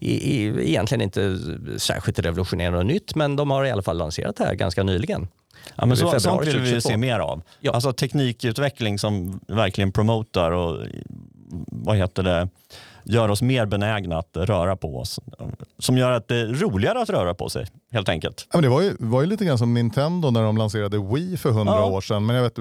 Egentligen 0.00 1.02
inte 1.02 1.38
särskilt 1.78 2.18
revolutionerande 2.18 2.78
och 2.78 2.86
nytt 2.86 3.14
men 3.14 3.36
de 3.36 3.50
har 3.50 3.64
i 3.64 3.70
alla 3.70 3.82
fall 3.82 3.98
lanserat 3.98 4.36
det 4.36 4.44
här 4.44 4.54
ganska 4.54 4.82
nyligen. 4.82 5.28
Ja, 5.76 5.86
men 5.86 5.96
så, 5.96 6.20
sånt 6.20 6.40
vill 6.40 6.46
vi 6.46 6.52
2022. 6.52 6.88
se 6.88 6.96
mer 6.96 7.18
av. 7.18 7.42
Ja. 7.60 7.72
Alltså 7.72 7.92
teknikutveckling 7.92 8.98
som 8.98 9.40
verkligen 9.46 9.92
promotar 9.92 10.50
och 10.50 10.86
vad 11.66 11.96
heter 11.96 12.22
det, 12.22 12.48
gör 13.04 13.28
oss 13.28 13.42
mer 13.42 13.66
benägna 13.66 14.18
att 14.18 14.30
röra 14.36 14.76
på 14.76 14.98
oss. 14.98 15.20
Som 15.78 15.98
gör 15.98 16.10
att 16.12 16.28
det 16.28 16.36
är 16.36 16.46
roligare 16.46 17.02
att 17.02 17.10
röra 17.10 17.34
på 17.34 17.48
sig 17.48 17.66
helt 17.92 18.08
enkelt. 18.08 18.46
Ja, 18.52 18.56
men 18.56 18.62
det 18.62 18.68
var 18.68 18.82
ju, 18.82 18.96
var 18.98 19.20
ju 19.20 19.26
lite 19.26 19.44
grann 19.44 19.58
som 19.58 19.74
Nintendo 19.74 20.30
när 20.30 20.42
de 20.42 20.56
lanserade 20.56 20.98
Wii 20.98 21.36
för 21.36 21.50
hundra 21.50 21.74
Ja. 21.74 21.84
år 21.86 22.00
sedan. 22.00 22.26
Men 22.26 22.36
jag 22.36 22.42
vet, 22.42 22.58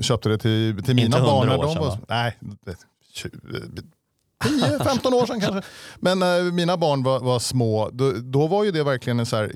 köpte 0.00 0.28
det 0.28 0.38
till, 0.38 0.82
till 0.84 0.94
mina 0.94 1.20
barn. 1.20 1.48
100 1.48 1.56
när 1.56 1.62
de 1.62 1.72
sedan, 1.74 1.82
var, 1.82 1.90
va? 1.90 1.98
nej, 2.08 2.36
det- 2.40 2.76
tju- 3.14 3.82
10-15 4.44 5.14
år 5.14 5.26
sedan 5.26 5.40
kanske. 5.40 5.62
Men 5.96 6.18
när 6.18 6.42
mina 6.52 6.76
barn 6.76 7.02
var, 7.02 7.20
var 7.20 7.38
små, 7.38 7.90
då, 7.92 8.12
då 8.12 8.46
var 8.46 8.64
ju 8.64 8.70
det 8.70 8.84
verkligen 8.84 9.20
en 9.20 9.26
så 9.26 9.36
här, 9.36 9.52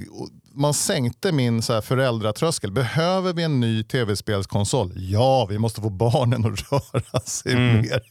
man 0.55 0.75
sänkte 0.75 1.33
min 1.33 1.63
så 1.63 1.73
här 1.73 1.81
föräldratröskel. 1.81 2.73
Behöver 2.73 3.33
vi 3.33 3.43
en 3.43 3.61
ny 3.61 3.83
tv-spelskonsol? 3.83 4.93
Ja, 4.97 5.47
vi 5.47 5.59
måste 5.59 5.81
få 5.81 5.91
barnen 5.91 6.53
att 6.53 6.73
röra 6.73 7.21
sig 7.21 7.57
mer. 7.57 8.03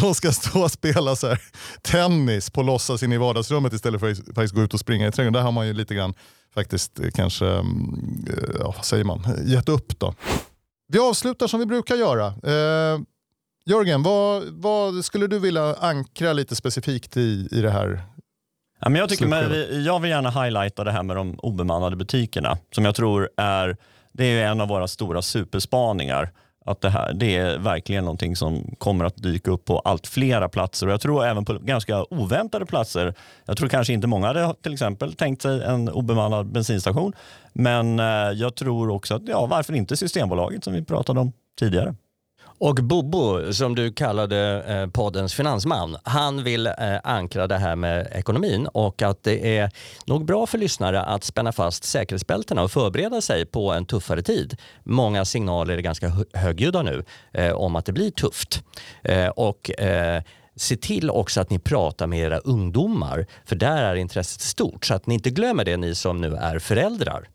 De 0.00 0.14
ska 0.14 0.32
stå 0.32 0.62
och 0.62 0.72
spela 0.72 1.16
så 1.16 1.26
här, 1.26 1.40
tennis 1.82 2.50
på 2.50 2.62
låtsas 2.62 3.02
in 3.02 3.12
i 3.12 3.16
vardagsrummet 3.16 3.72
istället 3.72 4.00
för 4.00 4.10
att 4.10 4.18
faktiskt 4.18 4.54
gå 4.54 4.62
ut 4.62 4.74
och 4.74 4.80
springa 4.80 5.08
i 5.08 5.12
trädgården. 5.12 5.32
Där 5.32 5.40
har 5.40 5.52
man 5.52 5.66
ju 5.66 5.72
lite 5.72 5.94
grann 5.94 6.14
faktiskt 6.54 7.00
eh, 7.00 7.10
kanske, 7.14 7.46
mm, 7.46 8.26
eh, 8.28 8.56
ja, 8.60 8.72
vad 8.76 8.84
säger 8.84 9.04
man, 9.04 9.26
gett 9.44 9.68
upp 9.68 9.98
då. 9.98 10.14
Vi 10.88 10.98
avslutar 10.98 11.46
som 11.46 11.60
vi 11.60 11.66
brukar 11.66 11.96
göra. 11.96 12.26
Eh, 12.26 13.00
Jörgen, 13.68 14.02
vad, 14.02 14.44
vad 14.44 15.04
skulle 15.04 15.26
du 15.26 15.38
vilja 15.38 15.74
ankra 15.74 16.32
lite 16.32 16.56
specifikt 16.56 17.16
i, 17.16 17.48
i 17.50 17.60
det 17.60 17.70
här? 17.70 18.02
Ja, 18.80 18.88
men 18.88 18.98
jag, 19.00 19.08
tycker, 19.08 19.26
vi- 19.48 19.84
jag 19.86 20.00
vill 20.00 20.10
gärna 20.10 20.30
highlighta 20.30 20.84
det 20.84 20.92
här 20.92 21.02
med 21.02 21.16
de 21.16 21.38
obemannade 21.38 21.96
butikerna 21.96 22.58
som 22.74 22.84
jag 22.84 22.94
tror 22.94 23.28
är, 23.36 23.76
det 24.12 24.24
är 24.24 24.46
en 24.46 24.60
av 24.60 24.68
våra 24.68 24.88
stora 24.88 25.22
superspaningar. 25.22 26.30
Att 26.68 26.80
det, 26.80 26.90
här, 26.90 27.12
det 27.14 27.36
är 27.36 27.58
verkligen 27.58 28.04
någonting 28.04 28.36
som 28.36 28.74
kommer 28.78 29.04
att 29.04 29.16
dyka 29.16 29.50
upp 29.50 29.64
på 29.64 29.78
allt 29.78 30.06
flera 30.06 30.48
platser 30.48 30.86
och 30.86 30.92
jag 30.92 31.00
tror 31.00 31.24
även 31.24 31.44
på 31.44 31.52
ganska 31.58 32.04
oväntade 32.04 32.66
platser. 32.66 33.14
Jag 33.44 33.56
tror 33.56 33.68
kanske 33.68 33.92
inte 33.92 34.06
många 34.06 34.26
hade 34.26 34.54
till 34.62 34.72
exempel 34.72 35.12
tänkt 35.12 35.42
sig 35.42 35.62
en 35.64 35.88
obemannad 35.88 36.46
bensinstation. 36.52 37.12
Men 37.52 38.00
eh, 38.00 38.06
jag 38.34 38.54
tror 38.54 38.90
också 38.90 39.14
att, 39.14 39.22
ja 39.28 39.46
varför 39.46 39.72
inte 39.74 39.96
Systembolaget 39.96 40.64
som 40.64 40.72
vi 40.72 40.84
pratade 40.84 41.20
om 41.20 41.32
tidigare. 41.58 41.94
Och 42.58 42.74
Bobo, 42.74 43.52
som 43.52 43.74
du 43.74 43.92
kallade 43.92 44.64
eh, 44.68 44.90
poddens 44.90 45.34
finansman, 45.34 45.96
han 46.02 46.44
vill 46.44 46.66
eh, 46.66 46.74
ankra 47.04 47.46
det 47.46 47.58
här 47.58 47.76
med 47.76 48.08
ekonomin 48.12 48.66
och 48.66 49.02
att 49.02 49.22
det 49.22 49.58
är 49.58 49.70
nog 50.06 50.24
bra 50.24 50.46
för 50.46 50.58
lyssnare 50.58 51.02
att 51.02 51.24
spänna 51.24 51.52
fast 51.52 51.84
säkerhetsbältena 51.84 52.62
och 52.62 52.70
förbereda 52.70 53.20
sig 53.20 53.46
på 53.46 53.72
en 53.72 53.86
tuffare 53.86 54.22
tid. 54.22 54.56
Många 54.84 55.24
signaler 55.24 55.76
är 55.76 55.80
ganska 55.80 56.12
högljudda 56.32 56.82
nu 56.82 57.04
eh, 57.32 57.52
om 57.52 57.76
att 57.76 57.86
det 57.86 57.92
blir 57.92 58.10
tufft. 58.10 58.62
Eh, 59.04 59.28
och 59.28 59.80
eh, 59.80 60.22
Se 60.58 60.76
till 60.76 61.10
också 61.10 61.40
att 61.40 61.50
ni 61.50 61.58
pratar 61.58 62.06
med 62.06 62.18
era 62.18 62.38
ungdomar, 62.38 63.26
för 63.44 63.56
där 63.56 63.82
är 63.82 63.94
intresset 63.94 64.40
stort. 64.40 64.84
Så 64.84 64.94
att 64.94 65.06
ni 65.06 65.14
inte 65.14 65.30
glömmer 65.30 65.64
det, 65.64 65.76
ni 65.76 65.94
som 65.94 66.20
nu 66.20 66.34
är 66.34 66.58
föräldrar. 66.58 67.28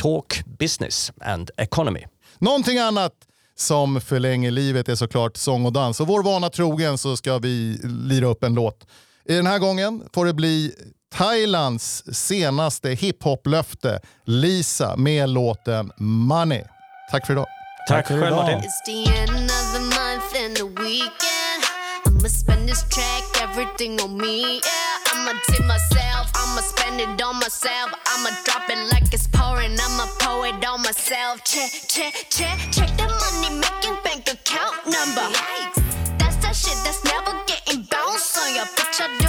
Talk 0.00 0.44
business 0.58 1.12
and 1.20 1.50
economy. 1.56 2.04
Någonting 2.38 2.78
annat 2.78 3.12
som 3.60 4.00
förlänger 4.00 4.50
livet 4.50 4.88
är 4.88 4.94
såklart 4.94 5.36
sång 5.36 5.66
och 5.66 5.72
dans. 5.72 6.00
Och 6.00 6.06
vår 6.06 6.22
vana 6.22 6.50
trogen 6.50 6.98
så 6.98 7.16
ska 7.16 7.38
vi 7.38 7.80
lira 7.84 8.26
upp 8.26 8.44
en 8.44 8.54
låt. 8.54 8.86
I 9.28 9.34
den 9.34 9.46
här 9.46 9.58
gången 9.58 10.02
får 10.14 10.26
det 10.26 10.34
bli 10.34 10.74
Thailands 11.14 12.04
senaste 12.12 12.90
hiphop-löfte, 12.90 14.00
Lisa, 14.24 14.96
med 14.96 15.28
låten 15.28 15.92
Money. 15.98 16.62
Tack 17.10 17.26
för 17.26 17.32
idag. 17.32 17.46
Tack 17.88 18.06
för 18.06 18.20
själv. 18.20 18.36
Martin. 18.36 18.58
It's 18.58 18.84
the 18.86 19.20
end 19.20 19.50
of 19.50 19.72
the 19.74 19.80
month 19.80 20.44
and 20.44 20.56
the 20.56 20.82
weekend. 20.82 21.60
I'ma 22.06 22.28
spend 22.28 22.68
this 22.68 22.82
track, 22.94 23.50
everything 23.50 24.00
on 24.04 24.16
me. 24.16 24.40
Yeah, 24.40 24.87
I'ma 25.12 25.32
tip 25.48 25.64
myself, 25.64 26.30
I'ma 26.34 26.60
spend 26.60 27.00
it 27.00 27.22
on 27.22 27.36
myself. 27.36 27.92
I'ma 28.06 28.30
drop 28.44 28.68
it 28.68 28.78
like 28.92 29.12
it's 29.12 29.26
pouring, 29.28 29.76
I'ma 29.78 30.06
pour 30.20 30.46
it 30.46 30.64
on 30.64 30.82
myself. 30.82 31.44
Check, 31.44 31.70
check, 31.88 32.14
check, 32.30 32.58
check 32.70 32.90
the 32.96 33.06
money 33.06 33.54
making 33.60 33.96
bank 34.04 34.28
account 34.28 34.76
number. 34.86 35.26
Yikes. 35.32 36.18
That's 36.18 36.36
that 36.36 36.56
shit 36.56 36.78
that's 36.84 37.02
never 37.04 37.32
getting 37.46 37.82
bounced 37.82 38.38
on 38.38 38.54
your 38.54 38.66
bitch. 38.76 39.27